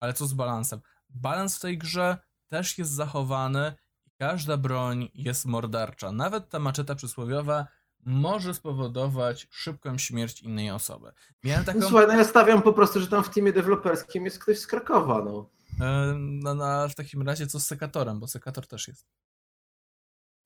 ale 0.00 0.12
co 0.12 0.26
z 0.26 0.33
balansem? 0.33 0.80
Balans 1.09 1.57
w 1.57 1.61
tej 1.61 1.78
grze 1.78 2.19
też 2.49 2.78
jest 2.78 2.90
zachowany 2.90 3.73
i 4.07 4.11
każda 4.19 4.57
broń 4.57 5.09
jest 5.14 5.47
mordercza. 5.47 6.12
Nawet 6.12 6.49
ta 6.49 6.59
maczeta 6.59 6.95
przysłowiowa 6.95 7.66
może 8.07 8.54
spowodować 8.54 9.47
szybką 9.50 9.99
śmierć 9.99 10.42
innej 10.42 10.71
osoby. 10.71 11.12
Miałem 11.45 11.64
taką... 11.64 11.78
No, 11.78 11.88
słuchaj, 11.88 12.07
no 12.07 12.12
ja 12.12 12.25
stawiam 12.25 12.62
po 12.62 12.73
prostu, 12.73 13.00
że 13.00 13.07
tam 13.07 13.25
w 13.25 13.30
teamie 13.30 13.52
deweloperskim 13.52 14.25
jest 14.25 14.38
ktoś 14.38 14.59
z 14.59 14.66
Krakowa, 14.66 15.23
no. 15.25 15.50
E, 15.80 16.14
No, 16.18 16.54
no 16.54 16.88
w 16.88 16.94
takim 16.94 17.22
razie 17.22 17.46
co 17.46 17.60
z 17.60 17.66
sekatorem, 17.66 18.20
bo 18.20 18.26
sekator 18.28 18.66
też 18.66 18.88
jest. 18.88 19.06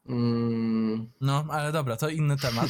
Mm, 0.08 1.12
No, 1.20 1.44
ale 1.50 1.72
dobra, 1.72 1.96
to 1.96 2.08
inny 2.08 2.36
temat. 2.36 2.68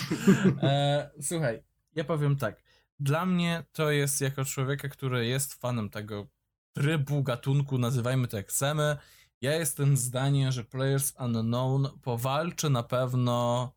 E, 0.62 1.10
słuchaj, 1.22 1.62
ja 1.94 2.04
powiem 2.04 2.36
tak. 2.36 2.62
Dla 3.00 3.26
mnie 3.26 3.64
to 3.72 3.90
jest 3.90 4.20
jako 4.20 4.44
człowieka, 4.44 4.88
który 4.88 5.26
jest 5.26 5.54
fanem 5.54 5.90
tego 5.90 6.26
trybu, 6.72 7.22
gatunku, 7.22 7.78
nazywajmy 7.78 8.28
to 8.28 8.36
jak 8.36 8.48
chcemy. 8.48 8.96
Ja 9.40 9.56
jestem 9.56 9.96
zdania, 9.96 10.50
że 10.52 10.64
Players 10.64 11.12
Unknown 11.20 11.88
powalczy 12.02 12.70
na 12.70 12.82
pewno, 12.82 13.72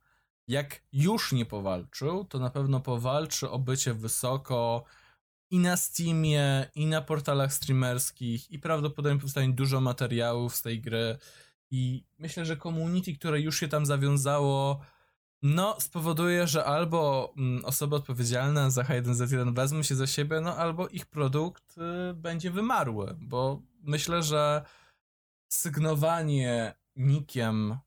jak 0.48 0.82
już 0.94 1.32
nie 1.32 1.46
powalczył, 1.46 2.26
to 2.26 2.40
na 2.40 2.50
pewno 2.50 2.80
powalczy 2.80 3.50
o 3.50 3.60
bycie 3.60 3.94
wysoko 3.94 4.84
i 5.50 5.60
na 5.60 5.78
Steamie, 5.78 6.68
i 6.76 6.86
na 6.86 7.02
portalach 7.02 7.54
streamerskich, 7.54 8.52
i 8.52 8.60
prawdopodobnie 8.60 9.20
powstanie 9.20 9.54
dużo 9.54 9.82
materiałów 9.82 10.56
z 10.56 10.62
tej 10.62 10.82
gry. 10.82 11.18
I 11.72 12.04
myślę, 12.18 12.46
że 12.46 12.58
community, 12.58 13.14
które 13.14 13.42
już 13.42 13.60
się 13.60 13.68
tam 13.68 13.86
zawiązało, 13.86 14.82
no, 15.42 15.76
spowoduje, 15.80 16.48
że 16.48 16.66
albo 16.66 17.34
mm, 17.38 17.66
osoby 17.66 17.96
odpowiedzialne 17.96 18.72
za 18.72 18.84
H1Z1 18.84 19.56
wezmą 19.56 19.84
się 19.84 19.96
za 19.96 20.08
siebie, 20.08 20.42
no 20.42 20.56
albo 20.56 20.88
ich 20.88 21.06
produkt 21.06 21.76
y, 21.78 22.14
będzie 22.14 22.52
wymarły, 22.52 23.16
bo 23.20 23.62
myślę, 23.84 24.24
że 24.24 24.66
sygnowanie 25.48 26.74
nikiem 26.96 27.72
y, 27.72 27.78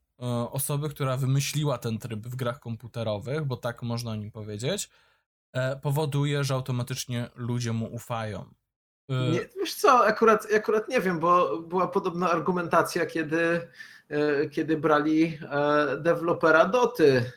osoby, 0.51 0.89
która 0.89 1.17
wymyśliła 1.17 1.79
ten 1.79 1.99
tryb 1.99 2.27
w 2.27 2.37
grach 2.37 2.61
komputerowych, 2.61 3.45
bo 3.45 3.57
tak 3.57 3.83
można 3.83 4.11
o 4.11 4.17
nim 4.17 4.31
powiedzieć, 4.31 4.91
powoduje, 5.83 6.45
że 6.45 6.55
automatycznie 6.55 7.31
ludzie 7.35 7.73
mu 7.73 7.95
ufają. 7.95 8.45
Y, 9.11 9.33
nie, 9.33 9.41
wiesz 9.61 9.75
co, 9.75 10.07
akurat, 10.07 10.47
akurat 10.57 10.89
nie 10.89 11.01
wiem, 11.01 11.19
bo 11.19 11.59
była 11.59 11.89
podobna 11.89 12.31
argumentacja, 12.31 13.07
kiedy, 13.07 13.69
e, 14.09 14.49
kiedy 14.49 14.77
brali 14.77 15.39
e, 15.51 15.97
dewelopera 15.97 16.65
Doty 16.65 17.33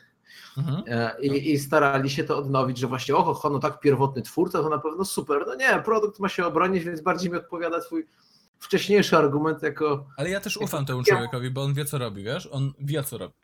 mhm. 0.58 0.82
e, 0.86 1.20
i, 1.20 1.52
i 1.52 1.58
starali 1.58 2.10
się 2.10 2.24
to 2.24 2.38
odnowić, 2.38 2.78
że 2.78 2.86
właśnie 2.86 3.16
oho, 3.16 3.34
ho, 3.34 3.50
no 3.50 3.58
tak, 3.58 3.80
pierwotny 3.80 4.22
twórca 4.22 4.62
to 4.62 4.68
na 4.68 4.78
pewno 4.78 5.04
super. 5.04 5.44
No 5.46 5.54
nie, 5.54 5.82
produkt 5.84 6.18
ma 6.18 6.28
się 6.28 6.46
obronić, 6.46 6.84
więc 6.84 7.00
bardziej 7.00 7.30
mi 7.30 7.36
odpowiada 7.36 7.80
twój 7.80 8.06
wcześniejszy 8.58 9.16
argument 9.16 9.62
jako 9.62 10.06
Ale 10.16 10.30
ja 10.30 10.40
też 10.40 10.56
ufam 10.56 10.86
temu 10.86 11.02
człowiekowi, 11.02 11.50
bo 11.50 11.62
on 11.62 11.74
wie, 11.74 11.84
co 11.84 11.98
robi, 11.98 12.22
wiesz? 12.22 12.48
On 12.52 12.72
wie, 12.78 13.04
co 13.04 13.18
robi. 13.18 13.34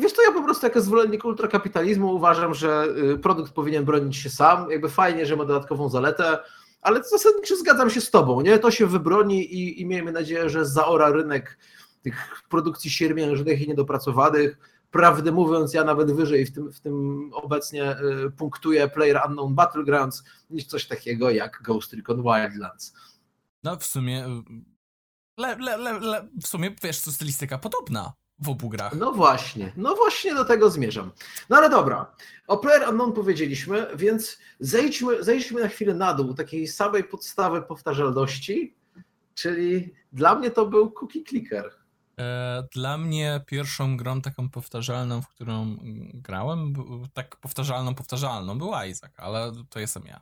Wiesz, 0.00 0.12
to 0.12 0.22
ja 0.22 0.32
po 0.32 0.42
prostu 0.42 0.66
jako 0.66 0.80
zwolennik 0.80 1.24
ultrakapitalizmu 1.24 2.14
uważam, 2.14 2.54
że 2.54 2.86
y, 3.14 3.18
produkt 3.18 3.52
powinien 3.52 3.84
bronić 3.84 4.16
się 4.16 4.30
sam. 4.30 4.70
Jakby 4.70 4.88
fajnie, 4.88 5.26
że 5.26 5.36
ma 5.36 5.44
dodatkową 5.44 5.88
zaletę, 5.88 6.38
ale 6.82 7.02
zasadniczo 7.04 7.56
zgadzam 7.56 7.90
się 7.90 8.00
z 8.00 8.10
tobą, 8.10 8.40
nie? 8.40 8.58
To 8.58 8.70
się 8.70 8.86
wybroni 8.86 9.54
i, 9.54 9.80
i 9.80 9.86
miejmy 9.86 10.12
nadzieję, 10.12 10.50
że 10.50 10.66
zaora 10.66 11.10
rynek 11.10 11.58
tych 12.02 12.42
produkcji 12.48 12.90
siermiężnych 12.90 13.62
i 13.62 13.68
niedopracowanych. 13.68 14.58
Prawdę 14.90 15.32
mówiąc, 15.32 15.74
ja 15.74 15.84
nawet 15.84 16.12
wyżej 16.12 16.46
w 16.46 16.52
tym, 16.52 16.72
w 16.72 16.80
tym 16.80 17.30
obecnie 17.32 17.96
y, 18.26 18.30
punktuję 18.30 18.88
Player 18.88 19.20
Unknown 19.28 19.54
Battlegrounds 19.54 20.24
niż 20.50 20.64
coś 20.64 20.86
takiego 20.86 21.30
jak 21.30 21.62
Ghost 21.62 21.92
Recon 21.92 22.22
Wildlands. 22.22 22.94
No, 23.62 23.76
w 23.76 23.84
sumie 23.84 24.26
y, 24.26 24.42
le, 25.38 25.56
le, 25.56 26.00
le, 26.00 26.28
w 26.42 26.46
sumie, 26.46 26.74
wiesz, 26.82 27.00
to 27.00 27.12
stylistyka 27.12 27.58
podobna 27.58 28.12
w 28.38 28.48
obu 28.48 28.68
grach. 28.68 28.94
No 28.94 29.12
właśnie, 29.12 29.72
no 29.76 29.94
właśnie 29.94 30.34
do 30.34 30.44
tego 30.44 30.70
zmierzam. 30.70 31.10
No 31.48 31.56
ale 31.56 31.70
dobra, 31.70 32.12
o 32.46 32.56
Player 32.58 32.88
Unknown 32.88 33.12
powiedzieliśmy, 33.12 33.86
więc 33.96 34.38
zejdźmy, 34.60 35.24
zejdźmy 35.24 35.60
na 35.60 35.68
chwilę 35.68 35.94
na 35.94 36.14
dół 36.14 36.34
takiej 36.34 36.68
samej 36.68 37.04
podstawy 37.04 37.62
powtarzalności, 37.62 38.74
czyli 39.34 39.94
dla 40.12 40.34
mnie 40.34 40.50
to 40.50 40.66
był 40.66 40.90
cookie 40.90 41.24
clicker. 41.24 41.70
E, 42.18 42.64
Dla 42.72 42.98
mnie 42.98 43.40
pierwszą 43.46 43.96
grą 43.96 44.20
taką 44.20 44.48
powtarzalną, 44.50 45.22
w 45.22 45.28
którą 45.28 45.76
grałem, 46.14 46.74
tak 47.14 47.36
powtarzalną, 47.36 47.94
powtarzalną, 47.94 48.58
był 48.58 48.70
Isaac, 48.90 49.12
ale 49.16 49.52
to 49.70 49.80
jestem 49.80 50.02
ja. 50.06 50.20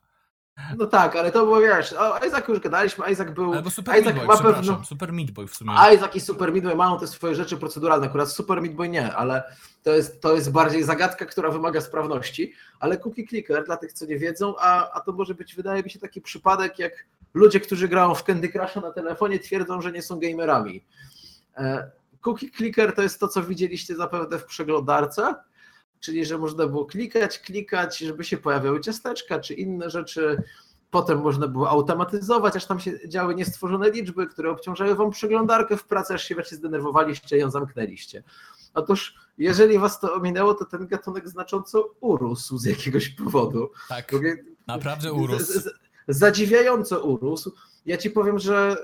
No 0.79 0.87
tak, 0.87 1.17
ale 1.17 1.33
to 1.33 1.45
było, 1.45 1.61
wiesz, 1.61 1.93
o 1.93 2.27
Isaac 2.27 2.49
już 2.49 2.61
gadaliśmy, 2.61 3.11
Isaac 3.11 3.31
był, 3.31 3.53
Albo 3.55 3.71
Super 3.71 4.01
Isaac 4.01 4.15
Meat 4.15 4.27
Boy, 4.27 4.37
ma 4.37 4.43
pewno- 4.55 4.85
Super 4.85 5.13
Meat 5.13 5.31
Boy 5.31 5.47
w 5.47 5.55
sumie. 5.57 5.73
Isaac 5.95 6.15
i 6.17 6.21
Super 6.21 6.53
Meat 6.53 6.65
Boy 6.65 6.75
mają 6.75 6.99
te 6.99 7.07
swoje 7.07 7.35
rzeczy 7.35 7.57
proceduralne, 7.57 8.07
akurat 8.07 8.31
Super 8.31 8.63
Meat 8.63 8.75
Boy 8.75 8.89
nie, 8.89 9.15
ale 9.15 9.43
to 9.83 9.91
jest, 9.91 10.21
to 10.21 10.35
jest 10.35 10.53
bardziej 10.53 10.83
zagadka, 10.83 11.27
która 11.27 11.51
wymaga 11.51 11.81
sprawności, 11.81 12.53
ale 12.81 12.97
cookie 12.99 13.27
clicker, 13.27 13.65
dla 13.65 13.77
tych, 13.77 13.93
co 13.93 14.07
nie 14.07 14.19
wiedzą, 14.19 14.55
a, 14.59 14.91
a 14.93 15.01
to 15.01 15.13
może 15.13 15.35
być, 15.35 15.55
wydaje 15.55 15.83
mi 15.83 15.91
się, 15.91 15.99
taki 15.99 16.21
przypadek, 16.21 16.79
jak 16.79 16.93
ludzie, 17.35 17.61
którzy 17.61 17.89
grają 17.89 18.15
w 18.15 18.25
Candy 18.25 18.49
Crusha 18.49 18.81
na 18.81 18.91
telefonie, 18.93 19.39
twierdzą, 19.39 19.81
że 19.83 19.93
nie 19.93 20.03
są 20.03 20.19
gamerami. 20.21 20.83
E, 21.57 21.91
Cookie 22.21 22.51
clicker 22.57 22.95
to 22.95 23.03
jest 23.03 23.21
to, 23.21 23.29
co 23.29 23.43
widzieliście 23.43 23.97
zapewne 23.97 24.39
w 24.39 24.45
przeglądarce, 24.45 25.35
czyli 26.03 26.25
że 26.25 26.39
można 26.39 26.67
było 26.67 26.85
klikać, 26.87 27.39
klikać, 27.39 27.99
żeby 27.99 28.25
się 28.25 28.37
pojawiały 28.39 28.81
ciasteczka 28.81 29.41
czy 29.41 29.55
inne 29.55 29.91
rzeczy. 29.91 30.43
Potem 30.91 31.21
można 31.21 31.49
było 31.49 31.71
automatyzować, 31.71 32.57
aż 32.57 32.67
tam 32.67 32.81
się 32.81 33.09
działy 33.09 33.35
niestworzone 33.35 33.91
liczby, 33.91 34.27
które 34.27 34.51
obciążały 34.51 34.95
wam 34.95 35.11
przeglądarkę 35.11 35.77
w 35.77 35.85
pracy, 35.85 36.15
aż 36.15 36.25
się 36.25 36.35
wreszcie 36.35 36.57
zdenerwowaliście 36.57 37.37
i 37.37 37.41
ją 37.41 37.51
zamknęliście. 37.51 38.23
Otóż, 38.75 39.15
jeżeli 39.39 39.79
was 39.79 40.01
to 40.01 40.15
ominęło, 40.15 40.55
to 40.55 40.65
ten 40.65 40.87
gatunek 40.87 41.29
znacząco 41.29 41.95
urósł 42.01 42.59
z 42.59 42.65
jakiegoś 42.65 43.09
powodu. 43.09 43.71
Tak, 43.89 44.13
Mówię, 44.13 44.45
naprawdę 44.67 45.13
urósł. 45.13 45.45
z- 45.45 45.49
z- 45.65 45.71
Zadziwiająco 46.09 47.01
urósł. 47.05 47.53
Ja 47.87 47.97
ci 47.97 48.11
powiem, 48.11 48.39
że 48.39 48.77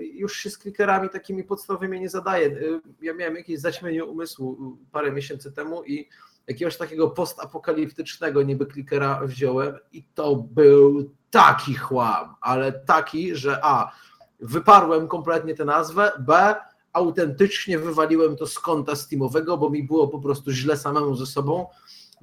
y, 0.00 0.04
już 0.06 0.36
się 0.36 0.50
z 0.50 0.58
klikerami 0.58 1.08
takimi 1.10 1.44
podstawowymi 1.44 2.00
nie 2.00 2.08
zadaję. 2.08 2.46
Y, 2.46 2.80
Ja 3.02 3.14
miałem 3.14 3.36
jakieś 3.36 3.60
zaćmienie 3.60 4.04
umysłu 4.04 4.76
y, 4.84 4.90
parę 4.92 5.12
miesięcy 5.12 5.52
temu 5.52 5.84
i 5.84 6.08
jakiegoś 6.48 6.76
takiego 6.76 7.10
postapokaliptycznego 7.10 8.42
niby 8.42 8.66
klikera 8.66 9.20
wziąłem 9.26 9.78
i 9.92 10.04
to 10.14 10.36
był 10.36 11.10
taki 11.30 11.74
chłam, 11.74 12.34
ale 12.40 12.72
taki, 12.72 13.36
że 13.36 13.58
a, 13.62 13.92
wyparłem 14.40 15.08
kompletnie 15.08 15.54
tę 15.54 15.64
nazwę, 15.64 16.12
b, 16.18 16.54
autentycznie 16.92 17.78
wywaliłem 17.78 18.36
to 18.36 18.46
z 18.46 18.58
konta 18.58 18.96
Steamowego, 18.96 19.58
bo 19.58 19.70
mi 19.70 19.82
było 19.82 20.08
po 20.08 20.18
prostu 20.18 20.52
źle 20.52 20.76
samemu 20.76 21.16
ze 21.16 21.26
sobą, 21.26 21.66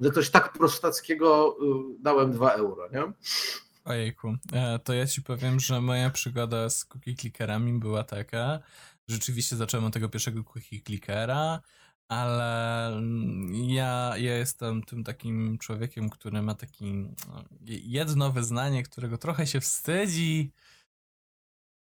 że 0.00 0.10
coś 0.10 0.30
tak 0.30 0.52
prostackiego 0.52 1.56
y, 1.96 2.02
dałem 2.02 2.32
2 2.32 2.50
euro, 2.50 2.88
nie? 2.92 3.12
Ojejku, 3.84 4.34
e, 4.52 4.78
to 4.78 4.92
ja 4.92 5.06
ci 5.06 5.22
powiem, 5.22 5.60
że 5.60 5.80
moja 5.80 6.10
przygoda 6.10 6.70
z 6.70 6.84
cookie 6.84 7.14
clickerami 7.14 7.72
była 7.72 8.04
taka, 8.04 8.58
rzeczywiście 9.08 9.56
zacząłem 9.56 9.86
od 9.86 9.92
tego 9.92 10.08
pierwszego 10.08 10.44
cookie 10.44 10.80
clickera, 10.86 11.60
ale 12.08 12.86
mm, 12.88 13.54
ja, 13.54 14.14
ja 14.16 14.36
jestem 14.36 14.82
tym 14.82 15.04
takim 15.04 15.58
człowiekiem, 15.58 16.10
który 16.10 16.42
ma 16.42 16.54
taki 16.54 16.92
no, 17.28 17.44
jedno 17.86 18.32
wyznanie, 18.32 18.82
którego 18.82 19.18
trochę 19.18 19.46
się 19.46 19.60
wstydzi, 19.60 20.52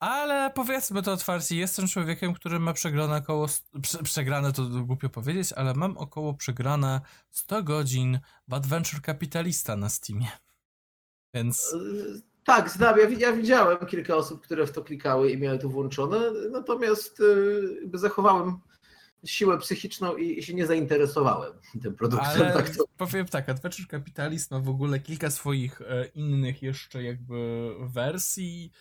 ale 0.02 0.52
powiedzmy 0.56 1.02
to 1.02 1.12
otwarcie, 1.12 1.56
jestem 1.56 1.88
człowiekiem, 1.88 2.34
który 2.34 2.60
ma 2.60 2.74
przegrane 2.74 3.16
około, 3.16 3.48
prze, 3.82 4.04
przegrane 4.04 4.54
to 4.54 4.64
głupio 4.64 5.10
powiedzieć, 5.10 5.54
ale 5.54 5.74
mam 5.74 5.98
około 5.98 6.34
przegrane 6.34 7.02
100 7.30 7.64
godzin 7.64 8.20
w 8.48 8.54
Adventure 8.54 9.02
Capitalista 9.02 9.76
na 9.76 9.90
Steamie. 9.90 10.28
Więc 11.34 11.74
Y, 11.74 12.22
Tak, 12.44 12.70
znam. 12.70 13.00
Ja, 13.00 13.10
ja 13.10 13.34
widziałem 13.34 13.78
kilka 13.86 14.16
osób, 14.16 14.42
które 14.42 14.68
w 14.68 14.72
to 14.72 14.82
klikały 14.84 15.32
i 15.32 15.38
miały 15.38 15.60
to 15.60 15.70
włączone, 15.70 16.20
natomiast 16.52 17.20
y, 17.20 17.78
jakby 17.82 17.98
zachowałem 17.98 18.60
siłę 19.26 19.58
psychiczną 19.58 20.16
i, 20.16 20.40
i 20.40 20.44
się 20.44 20.54
nie 20.54 20.68
zainteresowałem 20.68 21.54
tym 21.82 21.96
produktem. 21.96 22.30
Ale 22.30 22.54
Tak 22.54 22.76
to, 22.76 22.84
powiem 22.98 23.26
tak, 23.26 23.50
Adventure 23.50 23.88
Capitalist 23.88 24.52
ma 24.52 24.60
w 24.60 24.70
ogóle 24.70 25.00
kilka 25.00 25.32
swoich 25.32 25.82
e, 25.82 26.06
innych 26.06 26.62
jeszcze 26.62 27.04
jakby 27.04 27.70
wersji, 27.80 28.72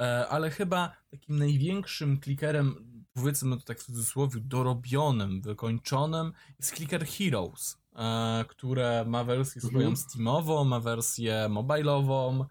e, 0.00 0.28
ale 0.28 0.50
chyba 0.50 0.96
takim 1.10 1.38
największym 1.38 2.20
klikerem, 2.20 2.74
powiedzmy 3.12 3.56
to 3.56 3.62
tak 3.62 3.78
w 3.78 3.84
cudzysłowie, 3.84 4.40
dorobionym, 4.40 5.40
wykończonym 5.42 6.32
jest 6.58 6.74
Clicker 6.74 7.06
Heroes, 7.06 7.78
e, 7.96 8.44
które 8.48 9.04
ma 9.06 9.24
wersję 9.24 9.62
Mhm. 9.64 9.70
swoją 9.82 9.96
Steamową, 9.96 10.64
ma 10.64 10.80
wersję 10.80 11.46
mobilową. 11.50 12.44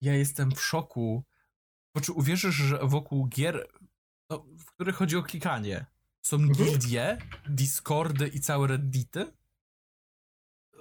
Ja 0.00 0.14
jestem 0.14 0.50
w 0.52 0.60
szoku. 0.62 1.24
Znaczy, 1.96 2.12
uwierzysz, 2.12 2.54
że 2.54 2.78
wokół 2.82 3.26
gier, 3.28 3.68
no, 4.30 4.44
w 4.58 4.64
których 4.64 4.94
chodzi 4.96 5.16
o 5.16 5.22
klikanie, 5.22 5.86
są 6.22 6.36
Mhm. 6.36 6.52
gildie, 6.54 7.18
Discordy 7.48 8.28
i 8.28 8.40
całe 8.40 8.66
Reddity? 8.68 9.26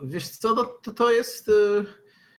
wiesz 0.04 0.28
co, 0.30 0.56
no, 0.56 0.66
to, 0.66 0.92
to 0.94 1.12
jest... 1.12 1.50
y, 1.50 1.86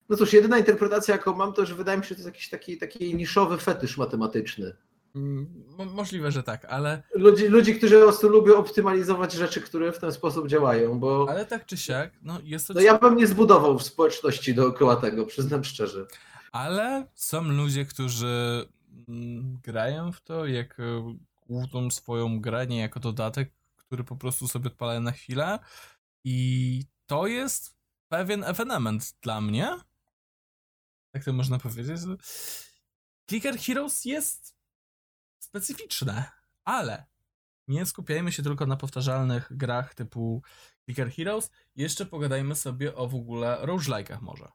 No 0.09 0.17
cóż, 0.17 0.33
jedyna 0.33 0.59
interpretacja, 0.59 1.15
jaką 1.15 1.35
mam, 1.37 1.53
to 1.53 1.67
że 1.67 1.75
wydaje 1.75 1.99
mi 1.99 2.05
się, 2.05 2.09
że 2.09 2.15
to 2.15 2.19
jest 2.21 2.27
jakiś 2.27 2.49
taki, 2.49 2.79
taki 2.79 3.15
niszowy 3.15 3.59
fetysz 3.59 3.97
matematyczny. 3.99 4.77
Mm, 5.15 5.65
Mo 5.79 5.85
możliwe, 5.85 6.33
że 6.33 6.43
tak, 6.43 6.65
ale, 6.65 7.03
Ludzi, 7.15 7.49
ludzi, 7.49 7.75
którzy 7.75 7.95
po 7.99 8.03
prostu 8.03 8.29
lubią 8.29 8.57
optymalizować 8.57 9.33
rzeczy, 9.33 9.61
które 9.61 9.93
w 9.93 9.99
ten 9.99 10.12
sposób 10.12 10.49
działają, 10.49 10.99
bo 11.01 11.27
ale 11.31 11.47
tak 11.47 11.67
czy 11.67 11.77
siak, 11.77 12.12
no 12.23 12.38
jest 12.45 12.67
to. 12.69 12.75
no, 12.75 12.81
ja 12.81 12.99
bym 12.99 13.17
nie 13.17 13.27
zbudował 13.27 13.79
w 13.79 13.83
społeczności 13.83 14.55
dookoła 14.55 14.97
tego, 14.97 15.27
przyznam 15.27 15.65
szczerze. 15.65 16.07
Ale 16.53 17.07
są 17.15 17.43
ludzie, 17.43 17.85
którzy 17.85 18.67
mm, 19.09 19.59
grają 19.65 20.12
w 20.12 20.21
to 20.21 20.47
jak 20.47 20.81
e, 20.81 21.17
główną 21.53 21.91
swoją 21.91 22.41
grę, 22.41 22.67
nie 22.67 22.79
jako 22.79 23.01
dodatek, 23.01 23.53
który 23.77 24.05
po 24.05 24.17
prostu 24.17 24.49
sobie 24.49 24.67
odpalają 24.67 25.01
na 25.01 25.12
chwilę. 25.12 25.59
I 26.25 26.85
to 27.07 27.27
jest 27.27 27.77
pewien 28.09 28.45
ewenement 28.45 29.15
dla 29.23 29.41
mnie. 29.41 29.77
Jak 31.15 31.25
to 31.25 31.33
można 31.33 31.59
powiedzieć? 31.59 32.01
Clicker 33.29 33.59
Heroes 33.59 34.05
jest 34.05 34.57
specyficzne, 35.38 36.31
ale 36.65 37.07
nie 37.69 37.87
skupiajmy 37.87 38.33
się 38.33 38.43
tylko 38.43 38.67
na 38.67 38.77
powtarzalnych 38.77 39.57
grach 39.57 39.95
typu 39.95 40.43
Clicker 40.85 41.12
Heroes. 41.12 41.51
Jeszcze 41.77 42.07
pogadajmy 42.07 42.55
sobie 42.55 42.95
o 42.95 43.09
w 43.09 43.15
ogóle 43.15 43.59
roguelike'ach 43.62 44.21
może. 44.21 44.49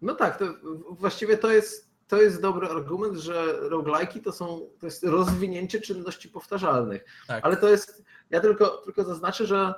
No 0.00 0.14
tak, 0.14 0.38
to 0.38 0.44
właściwie 0.90 1.38
to 1.38 1.52
jest, 1.52 1.87
to 2.08 2.22
jest 2.22 2.42
dobry 2.42 2.68
argument, 2.68 3.16
że 3.16 3.54
roguelike'i 3.60 4.22
to 4.22 4.32
są 4.32 4.68
to 4.80 4.86
jest 4.86 5.04
rozwinięcie 5.04 5.80
czynności 5.80 6.28
powtarzalnych. 6.28 7.04
Tak. 7.26 7.44
Ale 7.44 7.56
to 7.56 7.68
jest, 7.68 8.02
ja 8.30 8.40
tylko, 8.40 8.68
tylko 8.68 9.04
zaznaczę, 9.04 9.46
że 9.46 9.74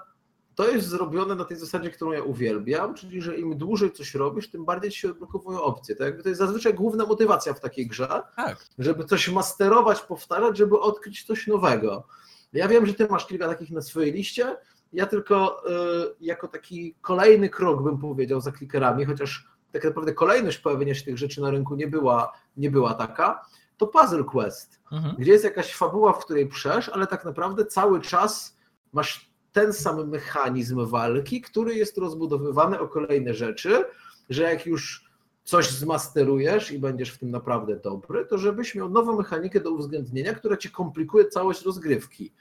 to 0.55 0.71
jest 0.71 0.89
zrobione 0.89 1.35
na 1.35 1.45
tej 1.45 1.57
zasadzie, 1.57 1.91
którą 1.91 2.13
ja 2.13 2.23
uwielbiam, 2.23 2.95
czyli 2.95 3.23
że 3.23 3.37
im 3.37 3.59
dłużej 3.59 3.93
coś 3.93 4.15
robisz, 4.15 4.51
tym 4.51 4.65
bardziej 4.65 4.91
ci 4.91 4.99
się 5.01 5.11
odblokowują 5.11 5.63
opcje. 5.63 5.97
To, 5.97 6.05
jakby 6.05 6.23
to 6.23 6.29
jest 6.29 6.39
zazwyczaj 6.39 6.75
główna 6.75 7.07
motywacja 7.07 7.55
w 7.55 7.61
takiej 7.61 7.87
grze, 7.87 8.23
Tak. 8.37 8.65
żeby 8.79 9.05
coś 9.05 9.29
masterować, 9.29 10.01
powtarzać, 10.01 10.57
żeby 10.57 10.81
odkryć 10.81 11.25
coś 11.25 11.47
nowego. 11.47 12.07
Ja 12.53 12.69
wiem, 12.69 12.87
że 12.87 12.95
ty 12.95 13.07
masz 13.07 13.27
kilka 13.27 13.49
takich 13.49 13.71
na 13.71 13.83
swojej 13.83 14.13
liście. 14.13 14.57
Ja 14.93 15.07
tylko 15.07 15.63
y, 15.67 16.15
jako 16.21 16.49
taki 16.49 16.95
kolejny 17.01 17.49
krok 17.49 17.83
bym 17.83 17.99
powiedział 17.99 18.41
za 18.41 18.53
klikerami, 18.53 19.05
chociaż 19.05 19.49
tak 19.73 19.85
naprawdę 19.85 20.13
kolejność 20.15 20.59
pojawienia 20.59 20.95
się 20.95 21.05
tych 21.05 21.19
rzeczy 21.19 21.41
na 21.41 21.51
rynku 21.51 21.75
nie 21.77 21.87
była, 21.87 22.33
nie 22.57 22.71
była 22.71 22.95
taka, 22.95 23.47
to 23.77 23.87
Puzzle 23.87 24.25
Quest, 24.25 24.81
Mhm. 24.93 25.15
gdzie 25.19 25.33
jest 25.33 25.45
jakaś 25.45 25.75
fabuła, 25.75 26.13
w 26.13 26.25
której 26.25 26.49
przesz, 26.49 26.89
ale 26.89 27.07
tak 27.07 27.25
naprawdę 27.25 27.67
cały 27.67 28.01
czas 28.01 28.57
masz 28.93 29.31
ten 29.53 29.73
sam 29.73 30.09
mechanizm 30.09 30.87
walki, 30.87 31.41
który 31.41 31.75
jest 31.75 31.99
rozbudowywany 31.99 32.81
o 32.81 32.89
kolejne 32.89 33.35
rzeczy, 33.35 33.85
że 34.31 34.43
jak 34.43 34.67
już 34.67 35.11
coś 35.45 35.71
zmasterujesz 35.71 36.73
i 36.73 36.79
będziesz 36.79 37.11
w 37.11 37.19
tym 37.19 37.31
naprawdę 37.31 37.77
dobry, 37.77 38.27
to 38.27 38.39
żebyś 38.39 38.75
miał 38.75 38.91
nową 38.91 39.17
mechanikę 39.17 39.61
do 39.61 39.71
uwzględnienia, 39.71 40.35
która 40.35 40.57
ci 40.57 40.71
komplikuje 40.71 41.25
całość 41.29 41.63
rozgrywki. 41.63 42.33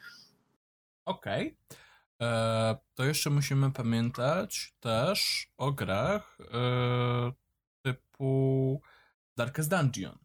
Okej. 1.06 1.58
E, 1.72 1.76
To 2.96 3.06
jeszcze 3.06 3.30
musimy 3.30 3.72
pamiętać 3.72 4.74
też 4.80 5.48
o 5.58 5.72
grach 5.72 6.38
e, 6.54 7.32
typu 7.82 8.82
Darkest 9.38 9.70
Dungeon. 9.70 10.18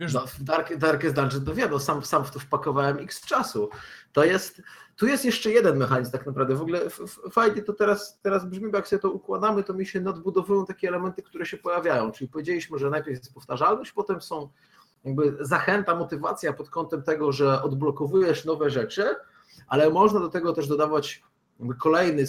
Wiesz, 0.00 0.12
No, 0.14 0.24
Dark, 0.40 0.76
Darkest 0.76 1.14
Dungeon, 1.14 1.44
to 1.44 1.54
wiadomo, 1.54 1.80
sam, 1.80 2.04
sam 2.04 2.24
w 2.24 2.30
to 2.30 2.38
wpakowałem 2.38 2.98
x 2.98 3.26
czasu. 3.26 3.70
To 4.12 4.24
jest, 4.24 4.62
tu 4.96 5.06
jest 5.06 5.24
jeszcze 5.24 5.50
jeden 5.50 5.76
mechanizm 5.76 6.12
tak 6.12 6.26
naprawdę. 6.26 6.54
W 6.54 6.62
ogóle 6.62 6.80
fajnie 7.30 7.62
to 7.62 7.72
teraz, 7.72 8.20
teraz 8.22 8.46
brzmi, 8.46 8.70
bo 8.70 8.76
jak 8.76 8.88
sobie 8.88 9.00
to 9.02 9.10
układamy, 9.10 9.64
to 9.64 9.74
mi 9.74 9.86
się 9.86 10.00
nadbudowują 10.00 10.66
takie 10.66 10.88
elementy, 10.88 11.22
które 11.22 11.46
się 11.46 11.56
pojawiają. 11.56 12.12
Czyli 12.12 12.28
powiedzieliśmy, 12.30 12.78
że 12.78 12.90
najpierw 12.90 13.18
jest 13.18 13.34
powtarzalność, 13.34 13.92
potem 13.92 14.20
są 14.20 14.48
jakby 15.04 15.36
zachęta, 15.40 15.94
motywacja 15.94 16.52
pod 16.52 16.70
kątem 16.70 17.02
tego, 17.02 17.32
że 17.32 17.62
odblokowujesz 17.62 18.44
nowe 18.44 18.70
rzeczy, 18.70 19.16
ale 19.66 19.90
można 19.90 20.20
do 20.20 20.28
tego 20.28 20.52
też 20.52 20.68
dodawać 20.68 21.22
kolejny 21.80 22.26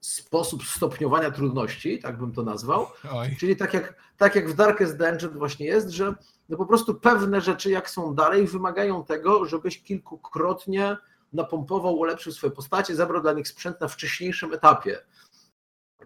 sposób 0.00 0.64
stopniowania 0.64 1.30
trudności, 1.30 1.98
tak 1.98 2.18
bym 2.18 2.32
to 2.32 2.42
nazwał. 2.42 2.86
Oj. 3.12 3.36
Czyli 3.40 3.56
tak 3.56 3.74
jak, 3.74 3.94
tak 4.16 4.34
jak 4.34 4.50
w 4.50 4.54
Darkest 4.54 4.96
Dungeon 4.96 5.38
właśnie 5.38 5.66
jest, 5.66 5.88
że 5.88 6.14
no 6.48 6.56
po 6.56 6.66
prostu 6.66 6.94
pewne 6.94 7.40
rzeczy, 7.40 7.70
jak 7.70 7.90
są 7.90 8.14
dalej, 8.14 8.46
wymagają 8.46 9.04
tego, 9.04 9.44
żebyś 9.44 9.82
kilkukrotnie 9.82 10.96
napompował, 11.32 11.98
ulepszył 11.98 12.32
swoje 12.32 12.50
postacie, 12.52 12.94
zabrał 12.94 13.22
dla 13.22 13.32
nich 13.32 13.48
sprzęt 13.48 13.80
na 13.80 13.88
wcześniejszym 13.88 14.54
etapie. 14.54 14.98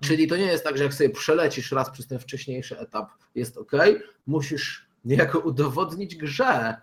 Czyli 0.01 0.29
to 0.29 0.37
nie 0.37 0.47
jest 0.47 0.65
tak, 0.65 0.79
że 0.79 0.85
jak 0.85 0.95
sobie 0.95 1.11
przelecisz 1.11 1.73
raz 1.73 1.91
przez 1.91 2.07
ten 2.07 2.19
wcześniejszy 2.19 2.79
etap, 2.79 3.11
jest 3.35 3.57
ok, 3.57 3.73
musisz 4.27 4.87
niejako 5.05 5.39
udowodnić 5.39 6.17
grze, 6.17 6.77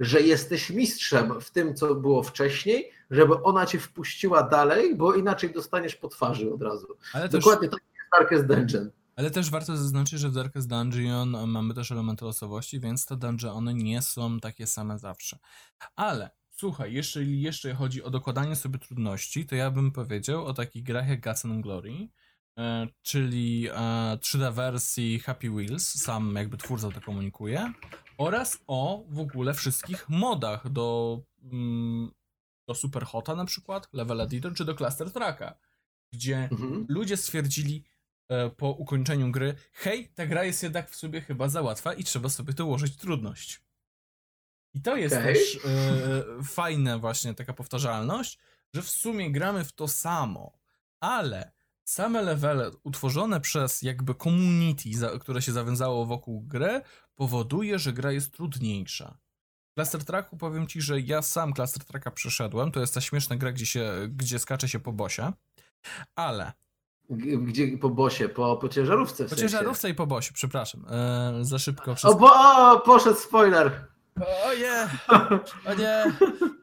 że 0.00 0.20
jesteś 0.20 0.70
mistrzem 0.70 1.40
w 1.40 1.50
tym, 1.50 1.74
co 1.74 1.94
było 1.94 2.22
wcześniej, 2.22 2.92
żeby 3.10 3.42
ona 3.42 3.66
cię 3.66 3.78
wpuściła 3.80 4.42
dalej, 4.42 4.96
bo 4.96 5.14
inaczej 5.14 5.52
dostaniesz 5.52 5.96
po 5.96 6.08
twarzy 6.08 6.52
od 6.54 6.62
razu. 6.62 6.86
Ale 7.12 7.28
też, 7.28 7.44
Dokładnie 7.44 7.68
tak 7.68 7.80
jest 7.94 8.10
Darkest 8.12 8.46
Dungeon. 8.46 8.90
ale 9.16 9.30
też 9.30 9.50
warto 9.50 9.76
zaznaczyć, 9.76 10.20
że 10.20 10.28
w 10.28 10.32
Darkest 10.34 10.68
Dungeon 10.68 11.36
mamy 11.46 11.74
też 11.74 11.92
elementy 11.92 12.24
losowości, 12.24 12.80
więc 12.80 13.06
te 13.06 13.16
dungeony 13.16 13.74
nie 13.74 14.02
są 14.02 14.40
takie 14.40 14.66
same 14.66 14.98
zawsze. 14.98 15.38
Ale 15.96 16.30
słuchaj, 16.50 16.92
jeżeli 16.92 17.42
jeszcze 17.42 17.74
chodzi 17.74 18.02
o 18.02 18.10
dokładanie 18.10 18.56
sobie 18.56 18.78
trudności, 18.78 19.46
to 19.46 19.54
ja 19.54 19.70
bym 19.70 19.92
powiedział 19.92 20.46
o 20.46 20.54
takich 20.54 20.82
grach 20.82 21.08
jak 21.08 21.20
Guts 21.24 21.44
and 21.44 21.62
Glory, 21.62 22.08
e, 22.58 22.86
czyli 23.02 23.68
e, 23.68 24.18
3D 24.20 24.52
wersji 24.52 25.18
Happy 25.18 25.50
Wheels, 25.50 26.02
sam 26.02 26.34
jakby 26.34 26.56
twórca 26.56 26.90
to 26.90 27.00
komunikuje, 27.00 27.72
oraz 28.18 28.58
o 28.66 29.04
w 29.08 29.18
ogóle 29.18 29.54
wszystkich 29.54 30.08
modach 30.08 30.68
do, 30.68 31.18
mm, 31.52 32.10
do 32.70 32.74
Super 32.74 33.04
Hota 33.04 33.34
na 33.36 33.44
przykład, 33.44 33.88
Level 33.92 34.20
Editor, 34.20 34.54
czy 34.54 34.64
do 34.64 34.74
Cluster 34.74 35.12
Tracka, 35.12 35.58
gdzie 36.12 36.48
Mhm. 36.52 36.86
ludzie 36.88 37.16
stwierdzili 37.16 37.84
e, 38.28 38.50
po 38.50 38.70
ukończeniu 38.70 39.30
gry, 39.30 39.54
hej, 39.72 40.08
ta 40.14 40.26
gra 40.26 40.44
jest 40.44 40.62
jednak 40.62 40.90
w 40.90 40.96
sobie 40.96 41.20
chyba 41.20 41.48
za 41.48 41.62
łatwa 41.62 41.92
i 41.94 42.04
trzeba 42.04 42.28
sobie 42.28 42.52
dołożyć 42.52 42.96
trudność. 42.96 43.62
I 44.74 44.82
to 44.82 44.96
jest 44.96 45.16
Okej. 45.16 45.34
też 45.34 45.58
e, 45.64 46.24
fajne 46.44 46.98
właśnie 46.98 47.34
taka 47.34 47.52
powtarzalność, 47.52 48.38
że 48.74 48.82
w 48.82 48.90
sumie 48.90 49.30
gramy 49.32 49.64
w 49.64 49.72
to 49.72 49.88
samo, 49.88 50.58
ale 51.00 51.52
same 51.84 52.22
levele 52.22 52.70
utworzone 52.82 53.40
przez 53.40 53.82
jakby 53.82 54.14
community, 54.14 54.90
które 55.20 55.42
się 55.42 55.52
zawiązało 55.52 56.06
wokół 56.06 56.40
gry, 56.42 56.80
powoduje, 57.14 57.78
że 57.78 57.92
gra 57.92 58.12
jest 58.12 58.32
trudniejsza. 58.32 59.18
Cluster 59.80 60.04
Tracku 60.04 60.36
powiem 60.36 60.66
ci, 60.66 60.80
że 60.80 61.00
ja 61.00 61.22
sam 61.22 61.52
Cluster 61.52 61.84
Tracka 61.84 62.10
przeszedłem, 62.10 62.72
to 62.72 62.80
jest 62.80 62.94
ta 62.94 63.00
śmieszna 63.00 63.36
gra, 63.36 63.52
gdzie, 63.52 63.66
się, 63.66 63.92
gdzie 64.08 64.38
skacze 64.38 64.68
się 64.68 64.80
po 64.80 64.92
bosie, 64.92 65.32
ale 66.16 66.52
Gdzie 67.42 67.78
po 67.78 67.90
bosie, 67.90 68.28
po, 68.28 68.56
po 68.56 68.68
ciężarówce 68.68 69.24
w 69.24 69.26
Po 69.26 69.30
sensie. 69.36 69.42
ciężarówce 69.42 69.90
i 69.90 69.94
po 69.94 70.06
bosie, 70.06 70.32
przepraszam. 70.34 70.84
E, 70.90 71.32
za 71.44 71.58
szybko 71.58 71.90
O, 71.90 71.94
wszystko. 71.94 72.18
bo, 72.20 72.32
o, 72.72 72.80
poszedł 72.80 73.18
spoiler. 73.18 73.86
O 74.20 74.54
nie! 74.54 74.88
O 75.70 75.74
nie! 75.74 75.88